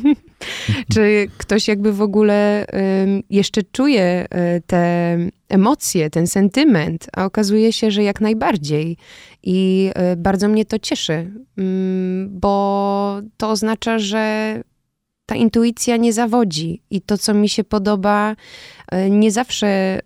[0.95, 2.67] Czy ktoś jakby w ogóle
[3.31, 5.17] jeszcze czuje e, te
[5.49, 8.97] emocje, ten sentyment, a okazuje się, że jak najbardziej.
[9.43, 14.55] I e, bardzo mnie to cieszy, mm, bo to oznacza, że
[15.31, 18.37] ta intuicja nie zawodzi i to, co mi się podoba,
[18.93, 20.01] e, nie zawsze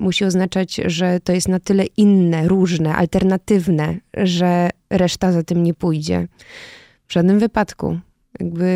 [0.00, 5.74] musi oznaczać, że to jest na tyle inne, różne, alternatywne, że reszta za tym nie
[5.74, 6.28] pójdzie.
[7.06, 7.98] W żadnym wypadku.
[8.40, 8.66] Jakby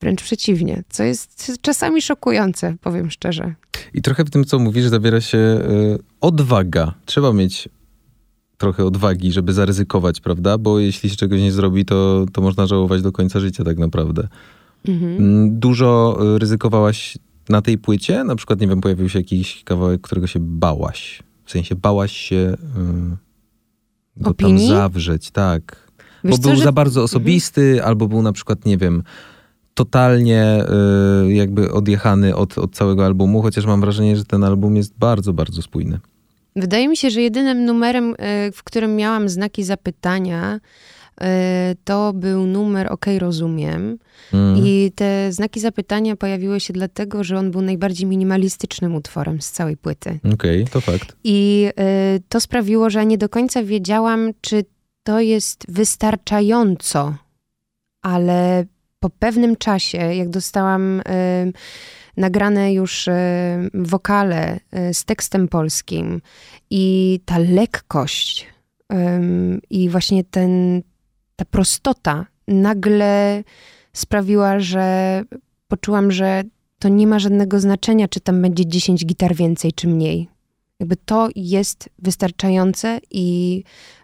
[0.00, 3.54] wręcz przeciwnie, co jest czasami szokujące, powiem szczerze.
[3.94, 5.60] I trochę w tym, co mówisz, zawiera się e,
[6.20, 6.94] odwaga.
[7.04, 7.68] Trzeba mieć
[8.58, 10.58] trochę odwagi, żeby zaryzykować, prawda?
[10.58, 14.28] Bo jeśli się czegoś nie zrobi, to, to można żałować do końca życia tak naprawdę.
[14.88, 15.16] Mhm.
[15.16, 17.18] Mm, dużo y, ryzykowałaś
[17.48, 18.24] na tej płycie?
[18.24, 21.22] Na przykład, nie wiem, pojawił się jakiś kawałek, którego się bałaś.
[21.44, 22.56] W sensie bałaś się yy,
[24.16, 24.68] go Opinii?
[24.68, 25.88] tam zawrzeć, tak.
[26.24, 26.64] Wiesz Bo co, był że...
[26.64, 27.88] za bardzo osobisty, mhm.
[27.88, 29.02] albo był na przykład, nie wiem,
[29.74, 30.64] totalnie
[31.24, 35.32] yy, jakby odjechany od, od całego albumu, chociaż mam wrażenie, że ten album jest bardzo,
[35.32, 35.98] bardzo spójny.
[36.60, 40.60] Wydaje mi się, że jedynym numerem, e, w którym miałam znaki zapytania,
[41.20, 43.98] e, to był numer OK, rozumiem.
[44.32, 44.56] Mm.
[44.64, 49.76] I te znaki zapytania pojawiły się dlatego, że on był najbardziej minimalistycznym utworem z całej
[49.76, 50.20] płyty.
[50.32, 51.16] Okej, okay, to fakt.
[51.24, 51.68] I
[52.16, 54.64] y, to sprawiło, że nie do końca wiedziałam, czy
[55.02, 57.14] to jest wystarczająco,
[58.02, 58.64] ale
[59.00, 61.02] po pewnym czasie, jak dostałam.
[62.18, 66.20] Nagrane już e, wokale e, z tekstem polskim
[66.70, 68.46] i ta lekkość
[69.70, 70.82] i właśnie ten,
[71.36, 73.44] ta prostota nagle
[73.92, 75.22] sprawiła, że
[75.68, 76.42] poczułam, że
[76.78, 80.28] to nie ma żadnego znaczenia, czy tam będzie 10 gitar więcej, czy mniej.
[80.80, 83.62] Jakby to jest wystarczające i...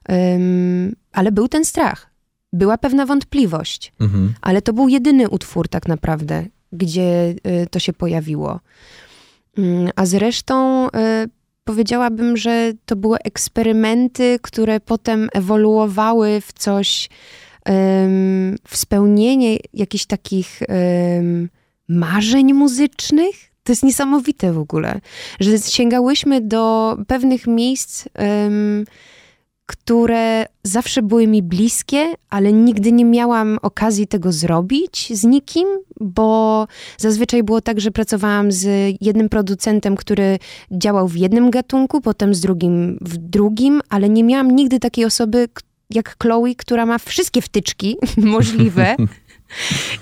[0.09, 2.11] Um, ale był ten strach.
[2.53, 3.93] Była pewna wątpliwość.
[4.01, 4.35] Mhm.
[4.41, 8.61] Ale to był jedyny utwór tak naprawdę, gdzie y, to się pojawiło.
[9.59, 10.91] Mm, a zresztą y,
[11.65, 17.09] powiedziałabym, że to były eksperymenty, które potem ewoluowały w coś,
[18.69, 20.61] w spełnienie jakichś takich
[21.89, 23.35] marzeń muzycznych.
[23.63, 25.01] To jest niesamowite w ogóle,
[25.41, 28.05] że sięgałyśmy do pewnych miejsc
[29.67, 35.69] które zawsze były mi bliskie, ale nigdy nie miałam okazji tego zrobić z nikim,
[36.01, 36.67] bo
[36.99, 40.39] zazwyczaj było tak, że pracowałam z jednym producentem, który
[40.71, 45.49] działał w jednym gatunku, potem z drugim w drugim, ale nie miałam nigdy takiej osoby
[45.91, 48.97] jak Chloe, która ma wszystkie wtyczki możliwe.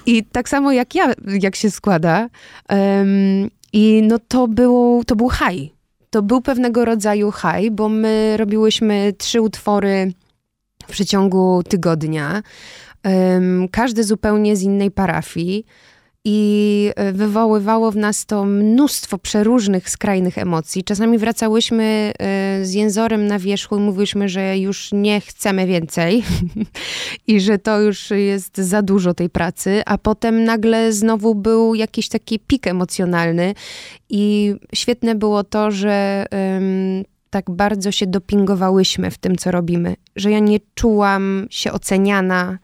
[0.06, 2.28] I tak samo jak ja, jak się składa.
[2.68, 5.81] Um, I no to, było, to był high
[6.12, 10.12] to był pewnego rodzaju high, bo my robiłyśmy trzy utwory
[10.86, 12.42] w przeciągu tygodnia.
[13.70, 15.66] Każdy zupełnie z innej parafii
[16.24, 20.84] i e, wywoływało w nas to mnóstwo przeróżnych, skrajnych emocji.
[20.84, 26.22] Czasami wracałyśmy e, z jęzorem na wierzchu i mówiłyśmy, że już nie chcemy więcej
[27.26, 32.08] i że to już jest za dużo tej pracy, a potem nagle znowu był jakiś
[32.08, 33.54] taki pik emocjonalny
[34.10, 40.30] i świetne było to, że um, tak bardzo się dopingowałyśmy w tym, co robimy, że
[40.30, 42.58] ja nie czułam się oceniana,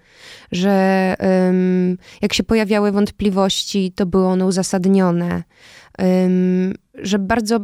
[0.53, 5.43] że um, jak się pojawiały wątpliwości, to były one uzasadnione,
[5.99, 7.61] um, że bardzo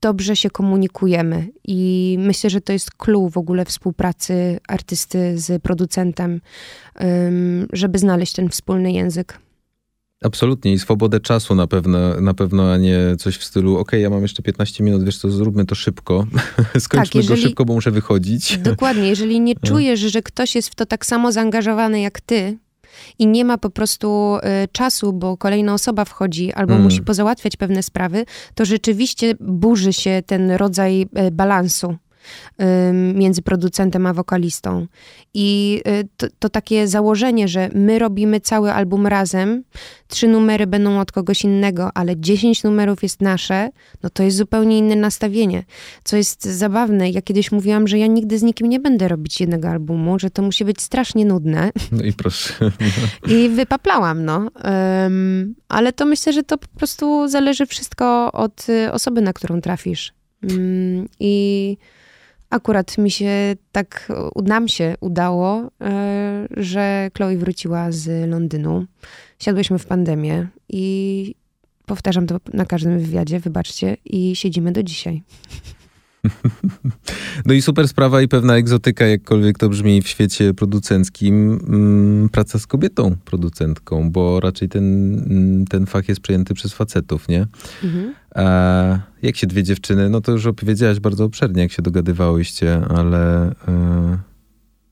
[0.00, 6.40] dobrze się komunikujemy i myślę, że to jest clue w ogóle współpracy artysty z producentem,
[7.00, 9.38] um, żeby znaleźć ten wspólny język.
[10.24, 14.10] Absolutnie i swobodę czasu na pewno, na pewno, a nie coś w stylu, ok, ja
[14.10, 16.26] mam jeszcze 15 minut, wiesz co, zróbmy to szybko,
[16.78, 18.58] skończmy tak, jeżeli, go szybko, bo muszę wychodzić.
[18.58, 22.58] Dokładnie, jeżeli nie czujesz, że ktoś jest w to tak samo zaangażowany jak ty
[23.18, 26.84] i nie ma po prostu y, czasu, bo kolejna osoba wchodzi albo mm.
[26.84, 31.96] musi pozałatwiać pewne sprawy, to rzeczywiście burzy się ten rodzaj y, balansu
[33.14, 34.86] między producentem a wokalistą.
[35.34, 39.64] I y, to, to, takie założenie, że my robimy cały album razem,
[40.08, 43.70] trzy numery będą od kogoś innego, ale dziesięć numerów jest nasze,
[44.02, 45.64] no to jest zupełnie inne nastawienie.
[46.04, 49.68] Co jest zabawne, ja kiedyś mówiłam, że ja nigdy z nikim nie będę robić jednego
[49.68, 51.70] albumu, że to musi być strasznie nudne.
[51.92, 52.54] No i proszę.
[53.28, 54.50] I wypaplałam, no.
[54.64, 59.60] Um, ale to myślę, że to po prostu zależy wszystko od y, osoby, na którą
[59.60, 60.12] trafisz.
[60.42, 61.76] Um, I
[62.50, 64.12] akurat mi się tak,
[64.44, 68.86] nam się udało, e, że Chloe wróciła z Londynu.
[69.38, 71.34] Siadłyśmy w pandemię i
[71.86, 75.22] powtarzam to na każdym wywiadzie, wybaczcie, i siedzimy do dzisiaj.
[77.46, 82.58] No i super sprawa i pewna egzotyka, jakkolwiek to brzmi w świecie producenckim, mm, praca
[82.58, 87.46] z kobietą producentką, bo raczej ten, mm, ten fach jest przejęty przez facetów, nie?
[87.84, 88.14] Mhm.
[88.34, 93.54] A jak się dwie dziewczyny, no to już opowiedziałaś bardzo obszernie, jak się dogadywałyście, ale...
[93.68, 94.29] Yy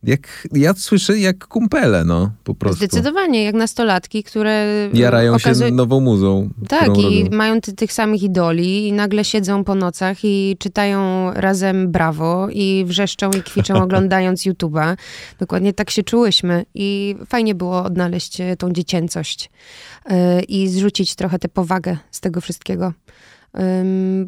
[0.02, 2.78] jak, ja słyszę jak kumpele, no, po prostu.
[2.78, 4.64] Zdecydowanie, jak nastolatki, które...
[4.92, 5.68] Jarają okazuje...
[5.68, 6.50] się nową muzą.
[6.68, 7.36] Tak, i robią.
[7.36, 12.84] mają ty, tych samych idoli i nagle siedzą po nocach i czytają razem Brawo i
[12.86, 14.96] wrzeszczą i kwiczą oglądając YouTube'a.
[15.38, 19.50] Dokładnie tak się czułyśmy i fajnie było odnaleźć e, tą dziecięcość
[20.10, 22.92] yy, i zrzucić trochę tę powagę z tego wszystkiego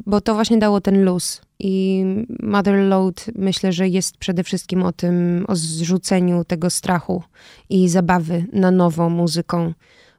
[0.06, 1.42] bo to właśnie dało ten luz.
[1.58, 2.04] I
[2.42, 7.22] Motherload myślę, że jest przede wszystkim o tym, o zrzuceniu tego strachu
[7.68, 9.72] i zabawy na nowo muzyką,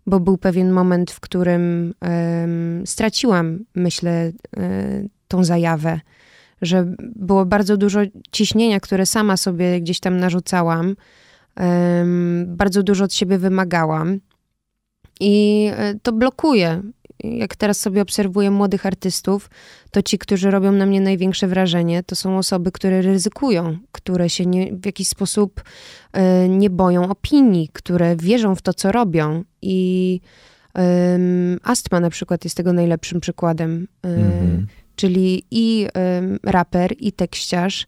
[0.07, 5.99] bo był pewien moment, w którym um, straciłam, myślę, um, tą zajawę,
[6.61, 7.99] że było bardzo dużo
[8.31, 10.95] ciśnienia, które sama sobie gdzieś tam narzucałam,
[11.57, 14.19] um, bardzo dużo od siebie wymagałam.
[15.23, 16.81] I e, to blokuje
[17.23, 19.49] jak teraz sobie obserwuję młodych artystów,
[19.91, 24.45] to ci, którzy robią na mnie największe wrażenie, to są osoby, które ryzykują, które się
[24.45, 25.61] nie, w jakiś sposób
[26.43, 29.43] y, nie boją opinii, które wierzą w to, co robią.
[29.61, 30.19] I
[31.63, 33.87] Astma na przykład jest tego najlepszym przykładem.
[34.05, 35.87] Y, mm-hmm czyli i
[36.43, 37.85] raper, i tekściarz,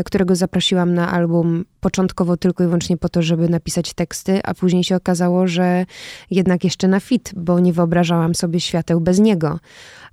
[0.00, 4.54] y, którego zaprosiłam na album początkowo tylko i wyłącznie po to, żeby napisać teksty, a
[4.54, 5.86] później się okazało, że
[6.30, 9.58] jednak jeszcze na fit, bo nie wyobrażałam sobie świateł bez niego.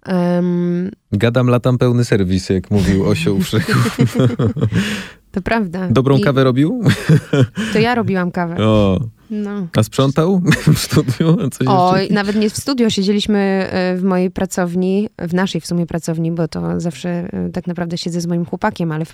[0.07, 3.97] Um, Gadam, latam pełny serwis, jak mówił Osioł Wszechów.
[5.31, 5.87] To prawda.
[5.89, 6.81] Dobrą I kawę robił?
[7.73, 8.57] To ja robiłam kawę.
[8.57, 8.99] O.
[9.31, 9.67] No.
[9.77, 10.41] A sprzątał
[10.75, 11.49] w studiu?
[11.49, 13.37] Coś Oj, nawet nie w studio, siedzieliśmy
[13.71, 17.97] e, w mojej pracowni, w naszej w sumie pracowni, bo to zawsze e, tak naprawdę
[17.97, 19.05] siedzę z moim chłopakiem, ale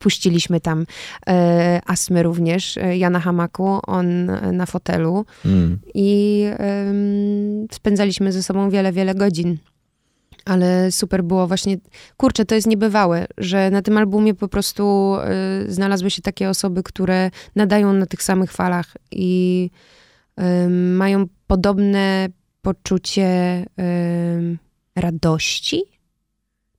[0.00, 0.86] wpuściliśmy tam
[1.26, 5.78] e, Asmy również, e, ja na hamaku, on na fotelu mm.
[5.94, 6.94] i e,
[7.72, 9.58] spędzaliśmy ze sobą wiele, wiele godzin.
[10.50, 11.76] Ale super było właśnie,
[12.16, 15.14] kurczę, to jest niebywałe, że na tym albumie po prostu
[15.66, 19.70] y, znalazły się takie osoby, które nadają na tych samych falach i
[20.40, 22.28] y, mają podobne
[22.62, 24.58] poczucie y,
[24.96, 25.82] radości.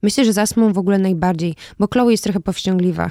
[0.04, 3.10] Myślę, że z Asmą w ogóle najbardziej, bo Chloe jest trochę powściągliwa.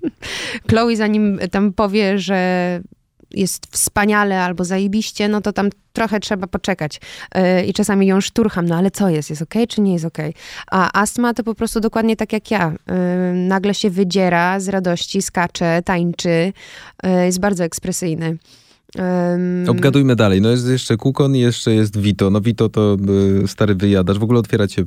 [0.70, 2.80] Chloe zanim tam powie, że
[3.30, 7.00] jest wspaniale albo zajebiście, no to tam trochę trzeba poczekać.
[7.34, 9.30] Yy, I czasami ją szturcham, no ale co jest?
[9.30, 10.18] Jest ok, czy nie jest ok?
[10.70, 12.72] A astma to po prostu dokładnie tak jak ja.
[12.72, 12.94] Yy,
[13.34, 16.52] nagle się wydziera z radości, skacze, tańczy.
[17.02, 18.38] Yy, jest bardzo ekspresyjny.
[18.96, 20.40] Um, Obgadujmy dalej.
[20.40, 22.30] No jest jeszcze Kukon i jeszcze jest Vito.
[22.30, 22.96] No Vito to
[23.44, 24.18] y, stary wyjadasz.
[24.18, 24.84] W ogóle otwieracie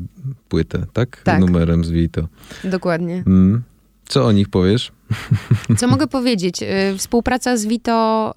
[0.49, 1.21] płytę, tak?
[1.23, 1.39] Tak.
[1.39, 2.27] Numerem z Vito.
[2.63, 3.23] Dokładnie.
[3.27, 3.63] Mm.
[4.11, 4.91] Co o nich powiesz?
[5.77, 6.63] Co mogę powiedzieć?
[6.63, 8.33] Y, Współpraca z Vito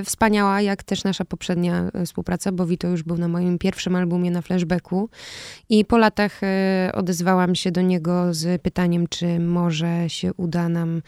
[0.00, 3.96] y, wspaniała, jak też nasza poprzednia y, współpraca, bo Vito już był na moim pierwszym
[3.96, 5.08] albumie na flashbacku
[5.68, 6.40] i po latach
[6.92, 11.02] odezwałam się do niego z pytaniem, czy może się uda nam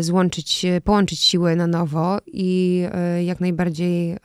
[0.00, 2.82] złączyć, połączyć siły na nowo i
[3.24, 4.16] jak najbardziej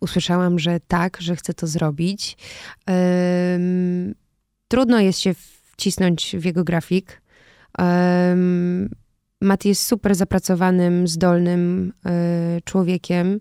[0.00, 2.36] usłyszałam, że tak, że chcę to zrobić.
[4.68, 5.34] Trudno jest się
[5.76, 7.22] wcisnąć w jego grafik.
[7.78, 8.88] Um,
[9.64, 11.92] jest super zapracowanym, zdolnym
[12.58, 13.40] y, człowiekiem.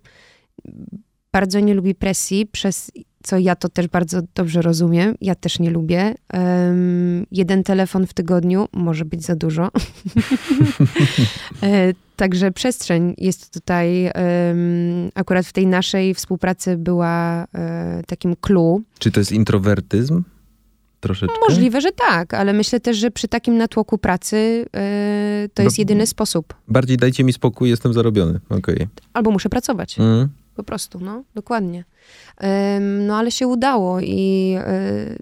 [1.31, 2.91] Bardzo nie lubi presji, przez
[3.23, 5.15] co ja to też bardzo dobrze rozumiem.
[5.21, 6.15] Ja też nie lubię.
[6.33, 9.69] Um, jeden telefon w tygodniu może być za dużo.
[11.63, 18.81] E, Także przestrzeń jest tutaj, um, akurat w tej naszej współpracy była e, takim clue.
[18.99, 20.23] Czy to jest introwertyzm?
[21.01, 21.35] Troszeczkę?
[21.49, 25.81] Możliwe, że tak, ale myślę też, że przy takim natłoku pracy e, to jest Bo-
[25.81, 26.53] jedyny sposób.
[26.67, 28.39] Bardziej dajcie mi spokój, jestem zarobiony.
[28.49, 28.87] Okej.
[29.13, 29.99] Albo muszę pracować.
[29.99, 30.29] Mm.
[30.55, 31.83] Po prostu, no, dokładnie.
[32.77, 34.55] Ym, no ale się udało i
[35.13, 35.17] y,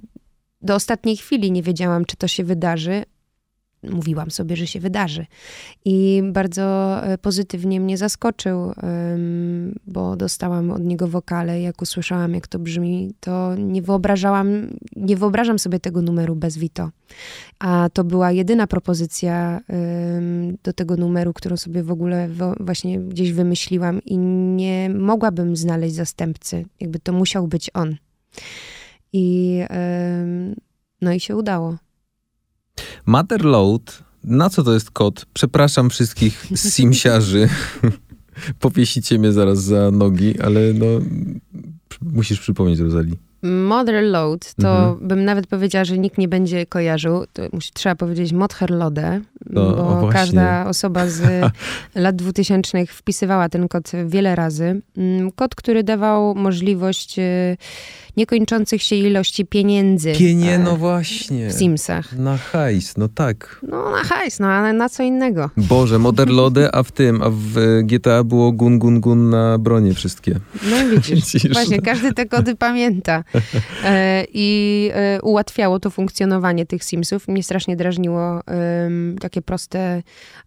[0.62, 3.04] do ostatniej chwili nie wiedziałam, czy to się wydarzy.
[3.84, 5.26] Mówiłam sobie, że się wydarzy.
[5.86, 8.74] I bardzo y, pozytywnie mnie zaskoczył,
[9.88, 11.62] bo dostałam od niego wokale.
[11.62, 16.90] Jak usłyszałam, jak to brzmi, to nie wyobrażałam, nie wyobrażam sobie tego numeru bez Vito.
[17.60, 19.62] A to była jedyna propozycja
[20.64, 26.66] do tego numeru, którą sobie w ogóle właśnie gdzieś wymyśliłam i nie mogłabym znaleźć zastępcy.
[26.80, 27.96] Jakby to musiał być on.
[29.14, 29.60] I
[31.02, 31.78] no i się udało.
[33.06, 35.26] Motherload, na co to jest kod?
[35.34, 37.50] Przepraszam wszystkich simsiarzy.
[38.60, 40.86] Powiesicie mnie zaraz za nogi, ale no
[42.02, 43.14] musisz przypomnieć Rozali.
[43.44, 45.08] Mother Load, to Mhm.
[45.08, 47.26] bym nawet powiedziała, że nikt nie będzie kojarzył.
[47.34, 49.72] To musi, trzeba powiedzieć Motherlode, No,
[50.02, 51.22] bo każda osoba z
[51.96, 54.82] lat 2000 wpisywała ten kod wiele razy.
[54.98, 57.58] Mm, Kod, który dawał możliwość e,
[58.18, 61.50] niekończących się ilości pieniędzy Pienie, e, no właśnie.
[61.50, 62.18] w Simsach.
[62.18, 63.60] Na hajs, no tak.
[63.68, 65.50] No na hajs, no ale na co innego.
[65.58, 69.94] Boże, Motherlode, a w tym, a w e, GTA było gun, gun, gun na bronie
[69.94, 70.40] wszystkie.
[70.70, 71.54] No i widzisz, Widzisz?
[71.54, 73.24] właśnie każdy te kody pamięta.
[73.84, 77.28] E, I e, ułatwiało to funkcjonowanie tych Simsów.
[77.28, 80.04] Mnie strasznie drażniło em, takie proste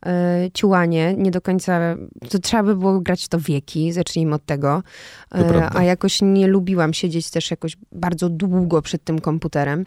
[0.07, 1.15] e, ciułanie.
[1.19, 1.97] Nie do końca,
[2.31, 4.83] to trzeba by było grać w to wieki, zacznijmy od tego.
[5.35, 9.85] E, a jakoś nie lubiłam siedzieć też jakoś bardzo długo przed tym komputerem.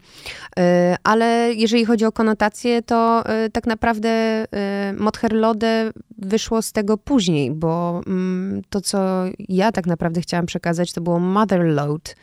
[0.59, 6.97] E, ale jeżeli chodzi o konotację, to e, tak naprawdę e, Motherlode wyszło z tego
[6.97, 12.15] później, bo mm, to, co ja tak naprawdę chciałam przekazać, to było motherload,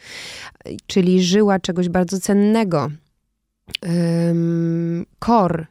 [0.87, 2.91] czyli żyła czegoś bardzo cennego.
[5.25, 5.67] Core.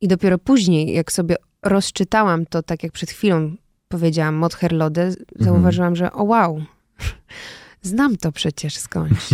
[0.00, 3.56] I dopiero później, jak sobie rozczytałam to, tak jak przed chwilą
[3.90, 6.62] powiedziałam, Motherlode, zauważyłam, że o wow,
[7.82, 9.28] znam to przecież skądś.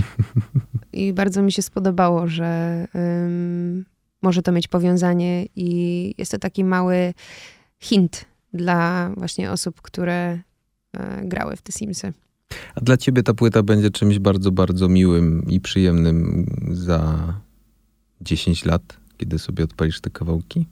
[0.92, 3.84] I bardzo mi się spodobało, że ym,
[4.22, 7.14] może to mieć powiązanie i jest to taki mały
[7.80, 10.38] hint dla właśnie osób, które
[10.92, 12.12] e, grały w te Simsy.
[12.74, 17.34] A dla ciebie ta płyta będzie czymś bardzo, bardzo miłym i przyjemnym za
[18.20, 20.66] 10 lat, kiedy sobie odpalisz te kawałki?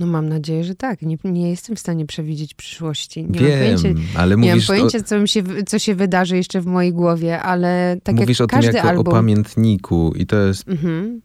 [0.00, 1.02] No mam nadzieję, że tak.
[1.02, 3.22] Nie, nie jestem w stanie przewidzieć przyszłości.
[3.22, 6.60] Nie mam Wiem, pojęcia, ale nie mam mówisz, pojęcia co, się, co się wydarzy jeszcze
[6.60, 9.08] w mojej głowie, ale tak mówisz jak o tym każdy jako album...
[9.08, 11.20] o pamiętniku i to jest Mhm.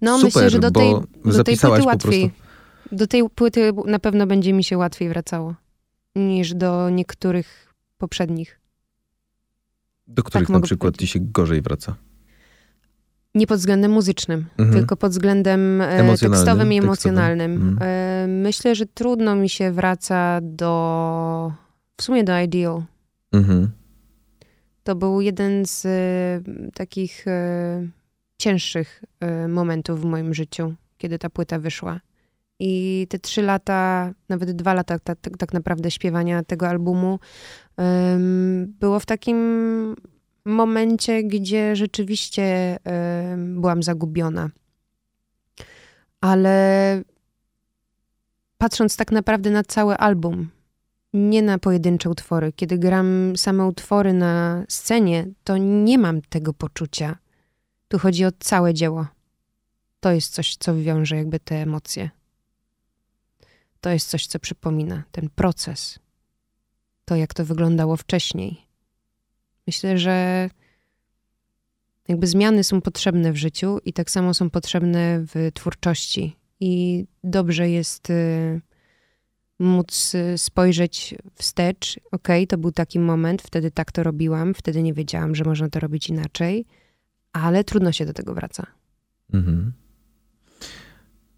[0.00, 2.30] No super, myślę, że do tej, do tej płyty łatwiej.
[2.30, 2.46] prostu.
[2.96, 5.54] Do tej płyty na pewno będzie mi się łatwiej wracało
[6.16, 8.60] niż do niektórych poprzednich.
[10.06, 11.12] Do których na mogę przykład powiedzieć.
[11.12, 11.96] ci się gorzej wraca.
[13.36, 14.78] Nie pod względem muzycznym, Mhm.
[14.78, 16.84] tylko pod względem e, Emocjonalnym, tekstowym i tekstowym.
[16.84, 17.52] emocjonalnym.
[17.52, 17.78] Mhm.
[17.82, 21.52] E, Myślę, że trudno mi się wraca do...
[21.96, 22.82] w sumie do Ideal.
[23.32, 23.70] Mhm.
[24.82, 27.88] To był jeden z e, takich e,
[28.38, 32.00] cięższych e, momentów w moim życiu, kiedy ta płyta wyszła.
[32.60, 37.18] I te trzy lata, nawet dwa lata tak, tak, tak naprawdę śpiewania tego albumu
[38.80, 39.96] było w takim
[40.46, 42.76] momencie, gdzie rzeczywiście
[43.36, 44.50] byłam zagubiona.
[46.20, 47.02] Ale
[48.58, 50.50] patrząc tak naprawdę na cały album,
[51.12, 52.52] nie na pojedyncze utwory.
[52.52, 57.18] Kiedy gram same utwory na scenie, to nie mam tego poczucia.
[57.88, 59.06] Tu chodzi o całe dzieło.
[60.00, 62.10] To jest coś, co wiąże jakby te emocje.
[63.86, 65.98] to jest coś, co przypomina ten proces.
[67.04, 68.65] To, jak to wyglądało wcześniej.
[69.66, 70.48] Myślę, że
[72.08, 76.36] jakby zmiany są potrzebne w życiu i tak samo są potrzebne w twórczości.
[76.60, 78.60] I dobrze jest y,
[79.58, 82.00] móc y, spojrzeć wstecz.
[82.10, 85.80] Ok, to był taki moment, wtedy tak to robiłam, wtedy nie wiedziałam, że można to
[85.80, 86.66] robić inaczej,
[87.32, 88.66] ale trudno się do tego wraca.
[89.34, 89.72] Mhm.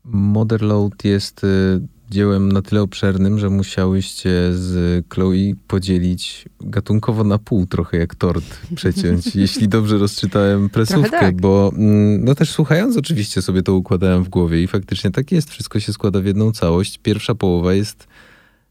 [0.05, 7.67] Motherload jest y, dziełem na tyle obszernym, że musiałyście z Chloe podzielić gatunkowo na pół,
[7.67, 11.41] trochę jak tort przeciąć, jeśli dobrze rozczytałem presówkę, tak.
[11.41, 15.51] bo mm, no też słuchając oczywiście sobie to układałem w głowie i faktycznie tak jest,
[15.51, 16.99] wszystko się składa w jedną całość.
[17.03, 18.07] Pierwsza połowa jest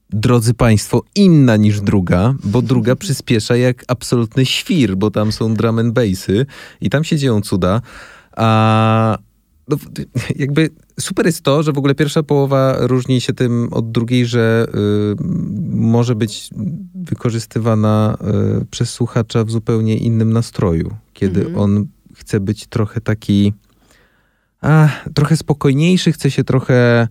[0.10, 5.80] drodzy Państwo, inna niż druga, bo druga przyspiesza jak absolutny świr, bo tam są drum
[5.80, 6.46] and bassy
[6.82, 7.82] i tam się dzieją cuda.
[8.32, 9.18] A
[9.68, 9.78] no,
[10.36, 14.68] jakby super jest to, że w ogóle pierwsza połowa różni się tym od drugiej, że
[14.70, 15.24] y,
[15.70, 16.50] może być
[16.96, 18.18] wykorzystywana
[18.62, 21.60] y, przez słuchacza w zupełnie innym nastroju, kiedy mhm.
[21.60, 23.54] on chce być trochę taki
[24.62, 27.08] a, trochę spokojniejszy, chce się trochę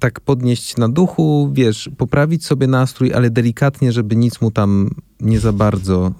[0.00, 5.40] tak podnieść na duchu, wiesz, poprawić sobie nastrój, ale delikatnie, żeby nic mu tam nie
[5.40, 6.12] za bardzo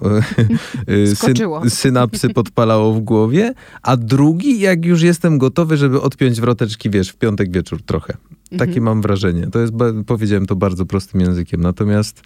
[0.87, 1.35] e, e, syn,
[1.69, 7.15] synapsy podpalało w głowie, a drugi, jak już jestem gotowy, żeby odpiąć wroteczki, wiesz, w
[7.15, 8.17] piątek wieczór trochę.
[8.49, 8.83] Takie mhm.
[8.83, 9.47] mam wrażenie.
[9.47, 9.73] To jest,
[10.07, 11.61] powiedziałem to bardzo prostym językiem.
[11.61, 12.21] Natomiast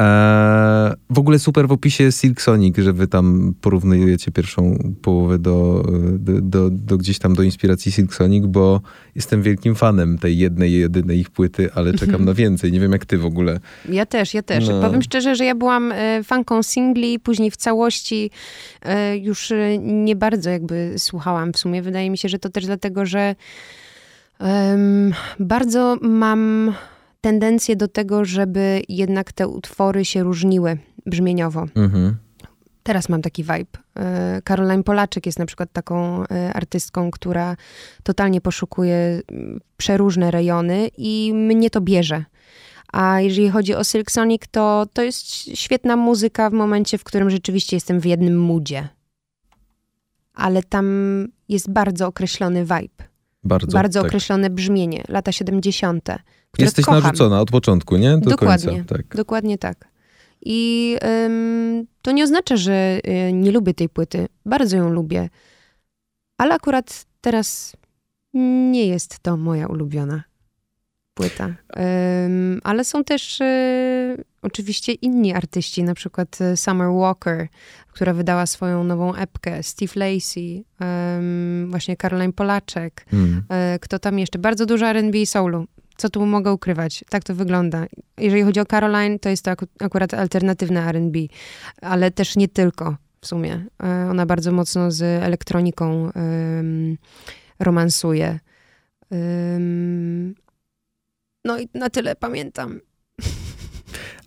[0.00, 5.84] Eee, w ogóle super w opisie Silk Sonic, że wy tam porównujecie pierwszą połowę do,
[6.18, 8.80] do, do, do, gdzieś tam do inspiracji Silk Sonic, bo
[9.14, 12.24] jestem wielkim fanem tej jednej, jedynej ich płyty, ale czekam mhm.
[12.24, 12.72] na więcej.
[12.72, 13.60] Nie wiem jak ty w ogóle.
[13.88, 14.68] Ja też, ja też.
[14.68, 14.80] No.
[14.82, 18.30] Powiem szczerze, że ja byłam e, fanką singli, później w całości
[18.82, 21.82] e, już e, nie bardzo jakby słuchałam w sumie.
[21.82, 23.34] Wydaje mi się, że to też dlatego, że
[24.40, 26.72] um, bardzo mam
[27.20, 31.66] tendencję do tego, żeby jednak te utwory się różniły brzmieniowo.
[31.74, 32.16] Mhm.
[32.82, 33.78] Teraz mam taki vibe.
[33.96, 37.56] E, Caroline Polaczek jest na przykład taką e, artystką, która
[38.02, 42.24] totalnie poszukuje mm, przeróżne rejony i mnie to bierze.
[42.92, 45.18] A jeżeli chodzi o Silk Sonic, to to jest
[45.58, 48.88] świetna muzyka w momencie, w którym rzeczywiście jestem w jednym moodzie.
[50.34, 50.86] Ale tam
[51.48, 53.09] jest bardzo określony vibe.
[53.44, 54.08] Bardzo, bardzo tak.
[54.08, 56.08] określone brzmienie, lata 70.
[56.58, 57.02] Jesteś kocham.
[57.02, 58.18] narzucona od początku, nie?
[58.18, 58.94] Do dokładnie, końca.
[58.94, 59.16] Tak.
[59.16, 59.88] Dokładnie tak.
[60.42, 64.26] I ym, to nie oznacza, że y, nie lubię tej płyty.
[64.46, 65.28] Bardzo ją lubię.
[66.38, 67.76] Ale akurat teraz
[68.70, 70.22] nie jest to moja ulubiona
[71.14, 71.44] płyta.
[72.26, 77.48] Ym, ale są też y, oczywiście inni artyści, na przykład y, Summer Walker,
[77.88, 80.64] która wydała swoją nową epkę, Steve Lacey,
[81.18, 83.06] ym, właśnie Caroline Polaczek.
[83.12, 84.38] Y, kto tam jeszcze?
[84.38, 85.66] Bardzo dużo R&B i soulu
[86.00, 87.04] co tu mogę ukrywać?
[87.08, 87.86] Tak to wygląda.
[88.18, 91.18] Jeżeli chodzi o Caroline, to jest to ak akurat alternatywne R&B,
[91.82, 93.66] ale też nie tylko w sumie.
[93.82, 96.96] E, ona bardzo mocno z elektroniką um,
[97.58, 98.38] romansuje.
[99.10, 100.34] Um,
[101.44, 102.80] no i na tyle pamiętam.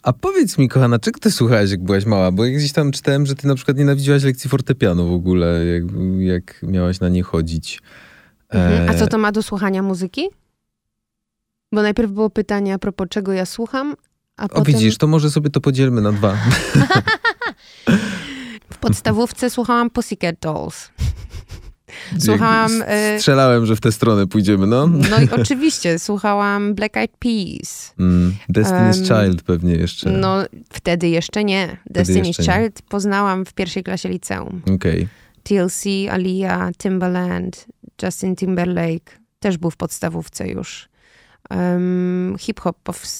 [0.03, 2.32] A powiedz mi, kochana, czego ty słuchałaś, jak byłaś mała?
[2.32, 5.84] Bo jak gdzieś tam czytałem, że ty na przykład nienawidziłaś lekcji fortepianu w ogóle, jak,
[6.18, 7.82] jak miałaś na nie chodzić.
[8.49, 8.89] Mhm.
[8.89, 10.30] A co to ma do słuchania muzyki?
[11.72, 13.95] Bo najpierw było pytanie a propos czego ja słucham,
[14.38, 14.64] a o, potem...
[14.64, 16.38] widzisz, to może sobie to podzielmy na dwa.
[18.74, 20.89] w podstawówce słuchałam Pussycat Dolls.
[22.20, 22.82] Słuchałam...
[22.82, 24.88] Y, strzelałem, że w tę stronę pójdziemy, no.
[24.88, 27.94] No i oczywiście, słuchałam Black Eyed Peas.
[28.00, 30.10] Mm, Destiny's um, Child pewnie jeszcze.
[30.10, 30.38] No,
[30.70, 31.78] wtedy jeszcze nie.
[31.89, 32.89] Wtedy Destiny's jeszcze Child nie.
[32.89, 34.62] poznałam w pierwszej klasie liceum.
[34.64, 34.76] Okej.
[34.76, 35.08] Okay.
[35.44, 37.66] TLC, Alia, Timbaland,
[38.04, 39.20] Justin Timberlake.
[39.39, 40.89] Też był w podstawówce już.
[42.39, 42.78] Hip-hop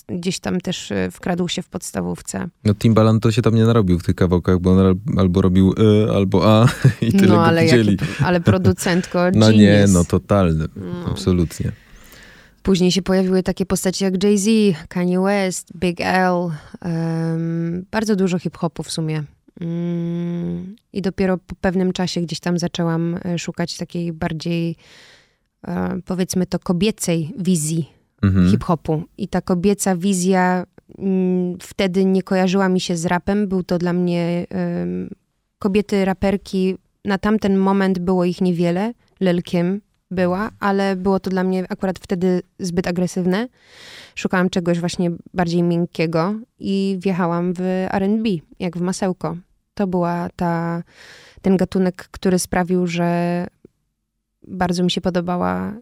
[0.08, 2.50] gdzieś tam też e, wkradł się w podstawówce.
[2.66, 6.12] No Timbaland to się tam nie narobił w tych kawałkach, bo on albo robił y,
[6.12, 6.68] albo A
[7.02, 11.12] i tyle no, ale, jaki, ale producentko No nie, no totalny, no.
[11.12, 11.72] absolutnie.
[12.64, 14.48] Później się pojawiły takie postacie jak Jay-Z,
[14.88, 16.34] Kanye West, Big L.
[16.86, 19.24] Um, bardzo dużo hip-hopu w sumie.
[19.62, 24.76] Um, I dopiero po pewnym czasie gdzieś tam zaczęłam e, szukać takiej bardziej,
[26.06, 28.50] powiedzmy to, kobiecej wizji mhm.
[28.50, 29.04] hip-hopu.
[29.18, 30.66] I ta kobieca wizja
[30.98, 33.48] mm, wtedy nie kojarzyła mi się z rapem.
[33.48, 34.48] Był to dla mnie
[35.60, 36.78] kobiety raperki.
[37.06, 38.94] Na tamten moment było ich niewiele.
[39.20, 43.48] Lelkiem była, ale było to dla mnie akurat wtedy zbyt agresywne.
[44.16, 47.62] Szukałam czegoś właśnie bardziej miękkiego i wjechałam w
[47.92, 49.38] R&B, jak w masełko.
[49.74, 50.84] To była ta,
[51.42, 53.48] ten gatunek, który sprawił, że
[54.48, 55.74] bardzo mi się podobała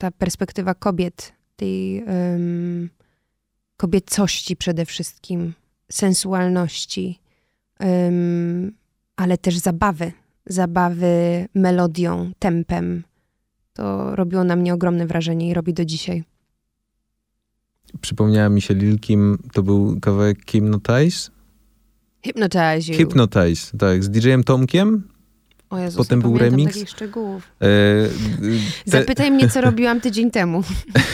[0.00, 2.88] ta perspektywa kobiet tej um,
[3.76, 5.52] kobiecości przede wszystkim,
[5.92, 7.20] sensualności,
[7.80, 8.72] um,
[9.16, 10.12] ale też zabawy.
[10.46, 13.02] Zabawy melodią, tempem.
[13.72, 16.24] To robiło na mnie ogromne wrażenie i robi do dzisiaj.
[18.00, 21.30] Przypomniała mi się Lil Kim, to był kawałek Hypnotize?
[22.24, 22.98] Hypnotize You.
[22.98, 25.09] Hypnotize, tak, z DJ-em Tomkiem.
[25.70, 26.72] O Jezus, Potem był remix.
[26.74, 27.42] takich szczegółów.
[27.60, 27.66] E,
[28.84, 30.62] te, Zapytaj mnie, co robiłam tydzień temu.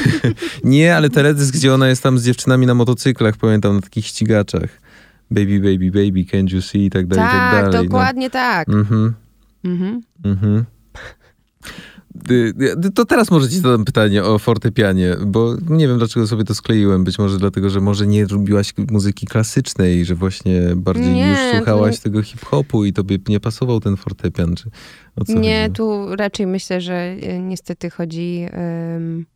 [0.64, 4.68] nie, ale teledysk, gdzie ona jest tam z dziewczynami na motocyklach, pamiętam, na takich ścigaczach.
[5.30, 7.86] Baby, baby, baby, can you see i tak dalej, i tak tak, dalej.
[7.88, 8.68] dokładnie tak.
[8.68, 8.74] No.
[8.78, 9.14] Mhm,
[9.64, 10.00] Mhm.
[10.24, 10.64] mhm.
[12.30, 12.54] Y,
[12.86, 16.54] y, To teraz może ci zadam pytanie o fortepianie, bo nie wiem, dlaczego sobie to
[16.54, 17.04] skleiłem.
[17.04, 21.96] Być może dlatego, że może nie lubiłaś muzyki klasycznej, że właśnie bardziej Nie, już słuchałaś
[21.96, 24.70] to- tego hip-hopu i tobie nie pasował ten fortepian, czy
[25.28, 25.74] Nie, chodzi?
[25.74, 29.26] tu raczej myślę, że niestety chodzi em,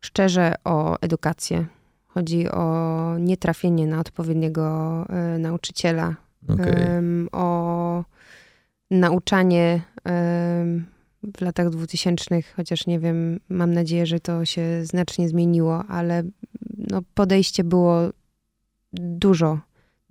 [0.00, 1.66] szczerze o edukację.
[2.08, 4.62] Chodzi o nietrafienie na odpowiedniego
[5.08, 6.14] e, nauczyciela,
[6.48, 6.72] Okej.
[6.82, 8.04] em, o
[8.90, 10.84] nauczanie em,
[11.22, 16.22] w latach 2000, chociaż nie wiem, mam nadzieję, że to się znacznie zmieniło, ale
[16.90, 18.00] no, podejście było
[18.92, 19.58] dużo,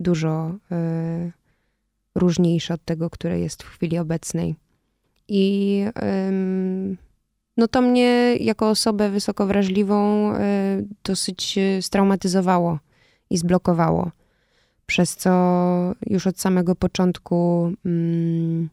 [0.00, 1.30] dużo e,
[2.14, 4.54] różniejsze od tego, które jest w chwili obecnej.
[5.28, 5.84] I
[7.56, 12.78] no to mnie jako osobę wysoko wrażliwą e, dosyć e, straumatyzowało
[13.30, 14.10] i zblokowało.
[14.86, 15.30] Przez co
[16.06, 18.68] już od samego początku mm,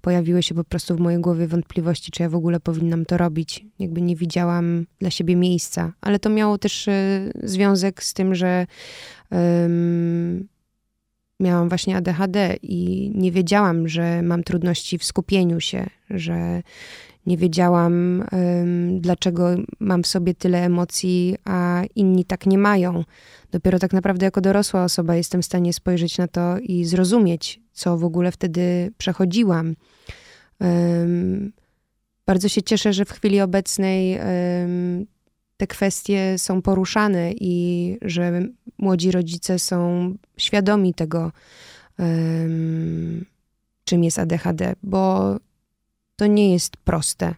[0.00, 3.66] pojawiły się po prostu w mojej głowie wątpliwości, czy ja w ogóle powinnam to robić.
[3.78, 5.92] Jakby nie widziałam dla siebie miejsca.
[6.00, 8.66] Ale to miało też e, związek z tym, że
[11.40, 16.62] miałam właśnie ADHD i nie wiedziałam, że mam trudności w skupieniu się, że
[17.26, 18.24] nie wiedziałam,
[18.98, 23.04] dlaczego mam w sobie tyle emocji, a inni tak nie mają.
[23.56, 27.98] Dopiero tak naprawdę jako dorosła osoba jestem w stanie spojrzeć na to i zrozumieć, co
[27.98, 29.76] w ogóle wtedy przechodziłam.
[30.60, 31.52] Em,
[32.26, 35.06] bardzo się cieszę, że w chwili obecnej em,
[35.56, 38.42] te kwestie są poruszane i że
[38.78, 41.32] młodzi rodzice są świadomi tego,
[41.98, 43.24] em,
[43.84, 45.36] czym jest ADHD, bo
[46.16, 47.34] to nie jest proste.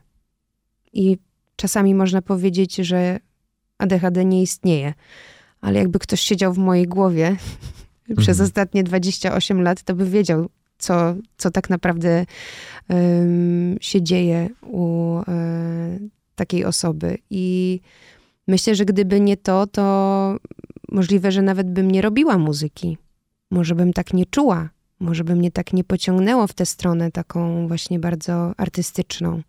[0.92, 1.18] I
[1.56, 3.18] czasami można powiedzieć, że
[3.78, 4.94] ADHD nie istnieje,
[5.60, 7.36] ale jakby ktoś siedział w mojej głowie
[8.16, 8.44] przez Mhm.
[8.46, 10.48] ostatnie 28 lat, to by wiedział,
[10.78, 12.26] co, co tak naprawdę
[12.88, 15.98] em, się dzieje u e,
[16.34, 17.18] takiej osoby.
[17.30, 17.80] I
[18.48, 20.36] myślę, że gdyby nie to, to
[20.88, 22.98] możliwe, że nawet bym nie robiła muzyki.
[23.50, 24.68] Może bym tak nie czuła.
[25.00, 29.42] Może by mnie tak nie pociągnęło w tę stronę taką właśnie bardzo artystyczną.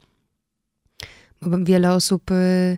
[1.42, 2.78] Bo wiele osób y,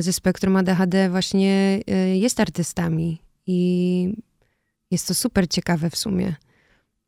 [0.00, 4.14] ze spektrum ADHD właśnie y, jest artystami i
[4.90, 6.34] jest to super ciekawe w sumie.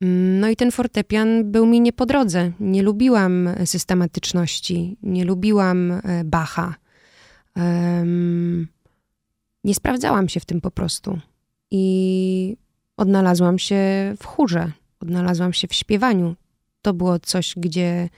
[0.00, 2.52] Mm, No i ten fortepian był mi nie po drodze.
[2.60, 6.74] Nie lubiłam systematyczności, nie lubiłam e, Bacha.
[9.64, 11.18] Nie sprawdzałam się w tym po prostu.
[11.70, 12.56] I
[12.96, 13.76] odnalazłam się
[14.20, 16.36] w chórze, odnalazłam się w śpiewaniu.
[16.82, 18.08] To było coś, gdzie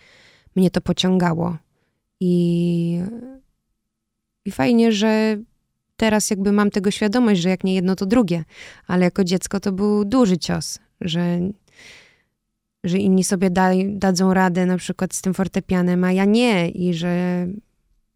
[0.57, 1.57] mnie to pociągało.
[2.21, 3.01] I,
[4.45, 5.37] i fajnie, że
[5.97, 8.45] teraz jakby mam tego świadomość, że jak nie jedno, to drugie.
[8.87, 11.41] Ale jako dziecko to był duży cios, że,
[12.85, 13.51] że inni sobie
[13.87, 16.69] dadzą radę na przykład z tym fortepianem, a ja nie.
[16.69, 17.47] I że,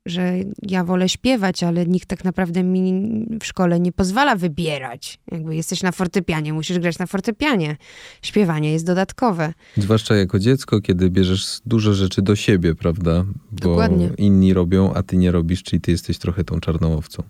[0.08, 5.18] że ja wolę śpiewać, ale nikt tak naprawdę mi w szkole nie pozwala wybierać.
[5.32, 7.76] Jakby jesteś na fortepianie, musisz grać na fortepianie.
[8.22, 9.52] Śpiewanie jest dodatkowe.
[9.76, 13.24] Zwłaszcza jako dziecko, kiedy bierzesz dużo rzeczy do siebie, prawda?
[13.52, 14.10] Bo Dokładnie.
[14.18, 17.22] inni robią, a ty nie robisz, czyli ty jesteś trochę tą czarną owcą.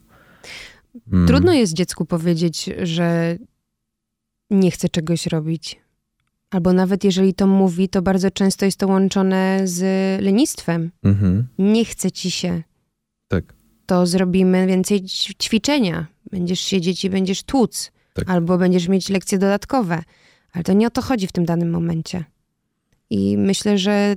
[1.13, 1.27] Mm.
[1.29, 3.37] Trudno jest dziecku powiedzieć, że
[4.51, 5.81] nie chce czegoś robić.
[6.51, 9.81] Albo nawet jeżeli to mówi, to bardzo często jest to łączone z
[10.23, 10.91] lenistwem.
[11.03, 11.47] Mhm.
[11.59, 12.63] Nie chce ci się.
[13.89, 15.05] To zrobimy więcej
[15.43, 16.07] ćwiczenia.
[16.31, 17.93] Będziesz siedzieć i będziesz tłuc.
[18.15, 18.31] Tak.
[18.31, 20.03] Albo będziesz mieć lekcje dodatkowe.
[20.53, 22.25] Ale to nie o to chodzi w tym danym momencie.
[23.11, 24.17] I myślę, że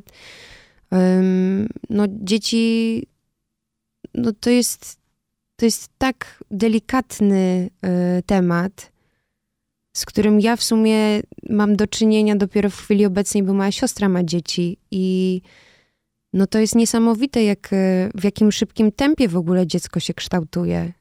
[0.93, 3.03] ym, no, dzieci
[4.13, 4.99] no, to jest
[5.55, 7.69] to jest tak delikatny
[8.19, 8.91] y, temat,
[9.93, 14.09] z którym ja w sumie mam do czynienia dopiero w chwili obecnej, bo moja siostra
[14.09, 15.41] ma dzieci i
[16.34, 20.94] no to jest niesamowite, jak, y, w jakim szybkim tempie w ogóle dziecko się kształtuje.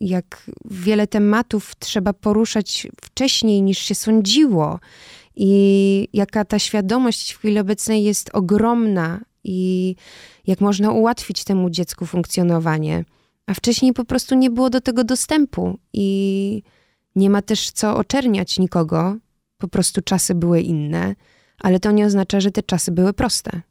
[0.00, 4.80] Jak wiele tematów trzeba poruszać wcześniej niż się sądziło.
[5.36, 9.96] I jaka ta świadomość w chwili obecnej jest ogromna i
[10.46, 13.04] jak można ułatwić temu dziecku funkcjonowanie.
[13.46, 16.62] A wcześniej po prostu nie było do tego dostępu i
[17.16, 19.16] nie ma też co oczerniać nikogo.
[19.58, 21.14] Po prostu czasy były inne,
[21.58, 23.62] ale to nie oznacza, że te czasy były proste.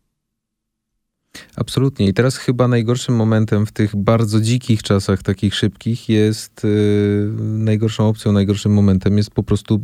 [1.56, 2.08] Absolutnie.
[2.08, 8.08] I teraz chyba najgorszym momentem w tych bardzo dzikich czasach, takich szybkich, jest yy, najgorszą
[8.08, 9.82] opcją, najgorszym momentem jest po prostu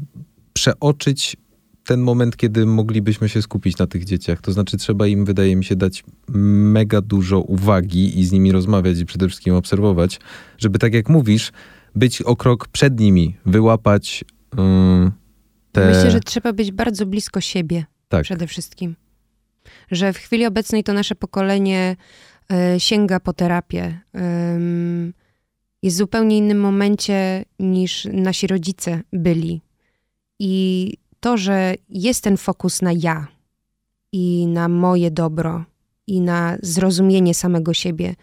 [0.54, 1.38] przeoczyć
[1.86, 4.42] ten moment, kiedy moglibyśmy się skupić na tych dzieciach.
[4.42, 9.00] To znaczy, trzeba im, wydaje mi się, dać mega dużo uwagi i z nimi rozmawiać
[9.00, 10.20] i przede wszystkim obserwować,
[10.58, 11.52] żeby tak jak mówisz,
[11.96, 14.24] być o krok przed nimi, wyłapać
[14.58, 15.12] yy,
[15.72, 15.88] te...
[15.88, 18.24] Myślę, że trzeba być bardzo blisko siebie tak.
[18.24, 18.96] przede wszystkim.
[19.92, 21.96] Że w chwili obecnej to nasze pokolenie
[22.76, 24.00] y, sięga po terapię.
[25.84, 29.62] Jest w zupełnie innym momencie niż nasi rodzice byli.
[30.40, 33.28] I to, że jest ten fokus na ja
[34.12, 35.66] i na moje dobro
[36.08, 38.16] i na zrozumienie samego siebie,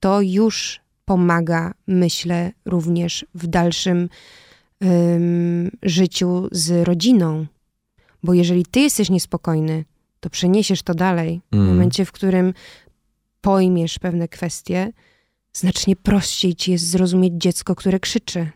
[0.00, 4.08] to już pomaga, myślę, również w dalszym
[4.84, 7.46] ym, życiu z rodziną.
[8.22, 9.84] Bo jeżeli ty jesteś niespokojny,
[10.20, 11.40] to przeniesiesz to dalej.
[11.52, 11.66] Mm.
[11.66, 12.54] W momencie, w którym
[13.40, 14.92] pojmiesz pewne kwestie,
[15.52, 18.50] znacznie prościej ci jest zrozumieć dziecko, które krzyczy.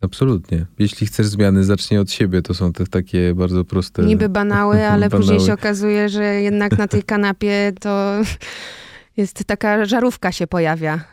[0.00, 0.66] Absolutnie.
[0.78, 2.42] Jeśli chcesz zmiany, zacznij od siebie.
[2.42, 4.02] To są te takie bardzo proste.
[4.02, 5.22] Niby banały, ale banały.
[5.22, 8.20] później się okazuje, że jednak na tej kanapie to
[9.16, 11.04] jest taka żarówka się pojawia.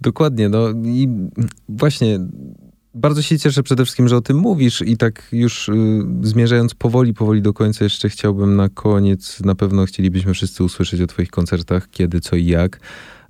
[0.00, 0.48] Dokładnie.
[0.48, 1.08] No i
[1.68, 2.18] właśnie
[2.98, 5.72] bardzo się cieszę przede wszystkim, że o tym mówisz i tak już y,
[6.22, 11.06] zmierzając powoli, powoli do końca jeszcze chciałbym na koniec, na pewno chcielibyśmy wszyscy usłyszeć o
[11.06, 12.80] twoich koncertach, kiedy, co i jak.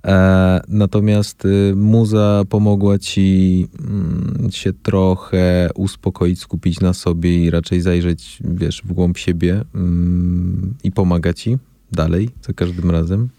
[0.05, 7.81] E, natomiast y, muza pomogła ci mm, się trochę uspokoić, skupić na sobie i raczej
[7.81, 11.57] zajrzeć, wiesz, w głąb siebie mm, i pomaga ci
[11.91, 13.29] dalej, za każdym razem.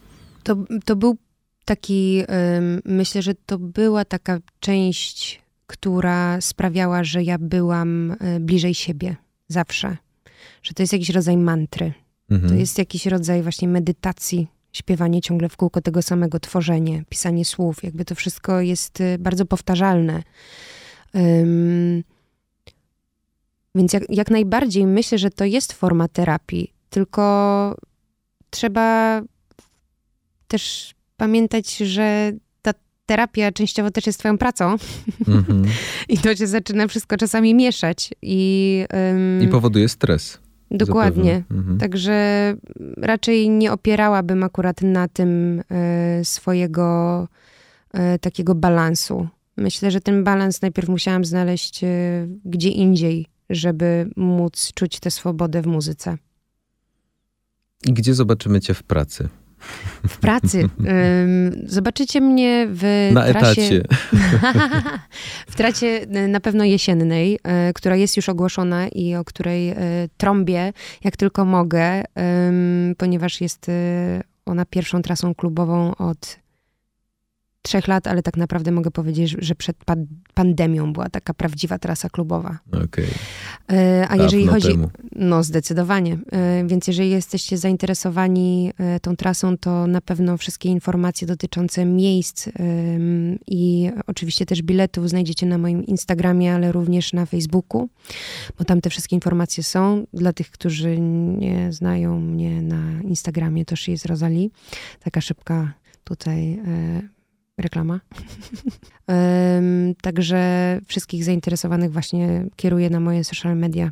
[0.43, 1.16] To, to był
[1.64, 2.22] taki,
[2.85, 5.39] myślę, że to była taka część,
[5.71, 9.16] która sprawiała, że ja byłam e, bliżej siebie
[9.49, 9.97] zawsze.
[10.62, 11.93] Że to jest jakiś rodzaj mantry.
[12.31, 12.53] Mhm.
[12.53, 17.83] To jest jakiś rodzaj właśnie medytacji, śpiewanie ciągle w kółko tego samego, tworzenie, pisanie słów.
[17.83, 20.23] Jakby to wszystko jest e, bardzo powtarzalne.
[21.14, 22.03] Um,
[23.75, 27.77] więc jak, jak najbardziej myślę, że to jest forma terapii, tylko
[28.51, 29.23] trzeba
[30.49, 32.33] też pamiętać, że
[33.11, 35.65] terapia częściowo też jest twoją pracą mm-hmm.
[36.09, 38.11] i to się zaczyna wszystko czasami mieszać.
[38.23, 40.39] I, um, I powoduje stres.
[40.71, 41.43] Dokładnie.
[41.51, 41.79] Mhm.
[41.79, 42.55] Także
[42.97, 47.29] raczej nie opierałabym akurat na tym e, swojego
[47.93, 49.29] e, takiego balansu.
[49.57, 51.89] Myślę, że ten balans najpierw musiałam znaleźć e,
[52.45, 56.19] gdzie indziej, żeby móc czuć tę swobodę w muzyce.
[57.87, 59.29] I gdzie zobaczymy cię w pracy?
[60.09, 60.69] W pracy.
[61.67, 63.63] Zobaczycie mnie w na trasie...
[63.63, 63.83] etacie.
[65.53, 69.77] w tracie na pewno jesiennej, e, która jest już ogłoszona i o której e,
[70.17, 70.73] trąbię
[71.05, 72.03] jak tylko mogę,
[72.99, 73.67] ponieważ jest
[74.47, 76.39] ona pierwszą trasą klubową od
[77.63, 79.77] trzech lat, ale tak naprawdę mogę powiedzieć, że przed
[80.35, 82.59] pandemią była taka prawdziwa trasa klubowa.
[82.85, 83.07] Okay.
[83.73, 84.69] E, a jeżeli chodzi.
[84.69, 84.91] Temu.
[85.13, 86.19] No, zdecydowanie.
[86.33, 92.49] E, więc jeżeli jesteście zainteresowani e, tą trasą, to na pewno wszystkie informacje dotyczące miejsc
[93.47, 97.89] i oczywiście też biletów znajdziecie na moim Instagramie, ale również na Facebooku,
[98.59, 100.07] bo tam te wszystkie informacje są.
[100.13, 104.49] Dla tych, którzy nie znają mnie na Instagramie, to jest Rosalie.
[105.01, 105.73] Taka szybka
[106.05, 106.61] tutaj
[107.61, 108.01] reklama.
[110.03, 110.41] Także
[110.87, 113.91] wszystkich zainteresowanych właśnie kieruję na moje social media,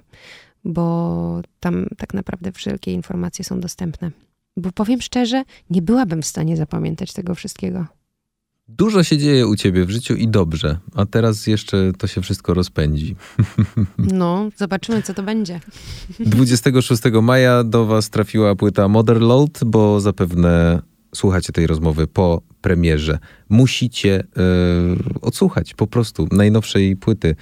[0.64, 4.10] bo tam tak naprawdę wszelkie informacje są dostępne.
[4.56, 7.86] Bo powiem szczerze, nie byłabym w stanie zapamiętać tego wszystkiego.
[8.68, 12.54] Dużo się dzieje u ciebie w życiu i dobrze, a teraz jeszcze to się wszystko
[12.54, 13.16] rozpędzi.
[13.98, 15.60] No, zobaczymy, co to będzie.
[16.20, 20.82] 26 maja do was trafiła płyta Motherload, bo zapewne
[21.14, 23.18] słuchacie tej rozmowy po premierze.
[23.48, 27.36] Musicie yy, odsłuchać po prostu najnowszej płyty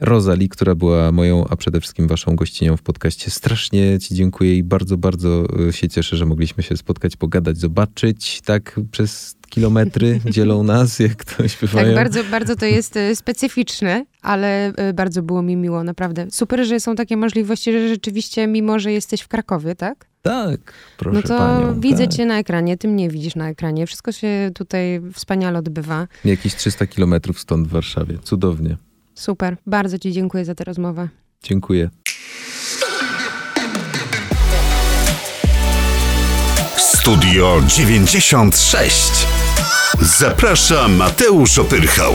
[0.00, 3.30] Rozali, która była moją, a przede wszystkim waszą gościnią w podcaście.
[3.30, 8.40] Strasznie ci dziękuję i bardzo, bardzo e, się cieszę, że mogliśmy się spotkać, pogadać, zobaczyć
[8.40, 11.86] tak przez kilometry dzielą nas, jak to śpiewają.
[11.86, 16.26] Tak, bardzo, bardzo to jest e, specyficzne, ale bardzo było mi miło, naprawdę.
[16.30, 20.07] Super, że są takie możliwości, że rzeczywiście, mimo że jesteś w Krakowie, tak?
[20.22, 22.16] Tak, proszę No to panią, widzę tak.
[22.16, 23.86] cię na ekranie, ty mnie widzisz na ekranie.
[23.86, 26.06] Wszystko się tutaj wspaniale odbywa.
[26.24, 28.18] Jakieś 300 kilometrów stąd w Warszawie.
[28.22, 28.76] Cudownie.
[29.14, 29.56] Super.
[29.66, 31.08] Bardzo ci dziękuję za tę rozmowę.
[31.42, 31.90] Dziękuję.
[36.76, 39.12] Studio 96.
[40.00, 42.12] Zaprasza Mateusz Opyrchał.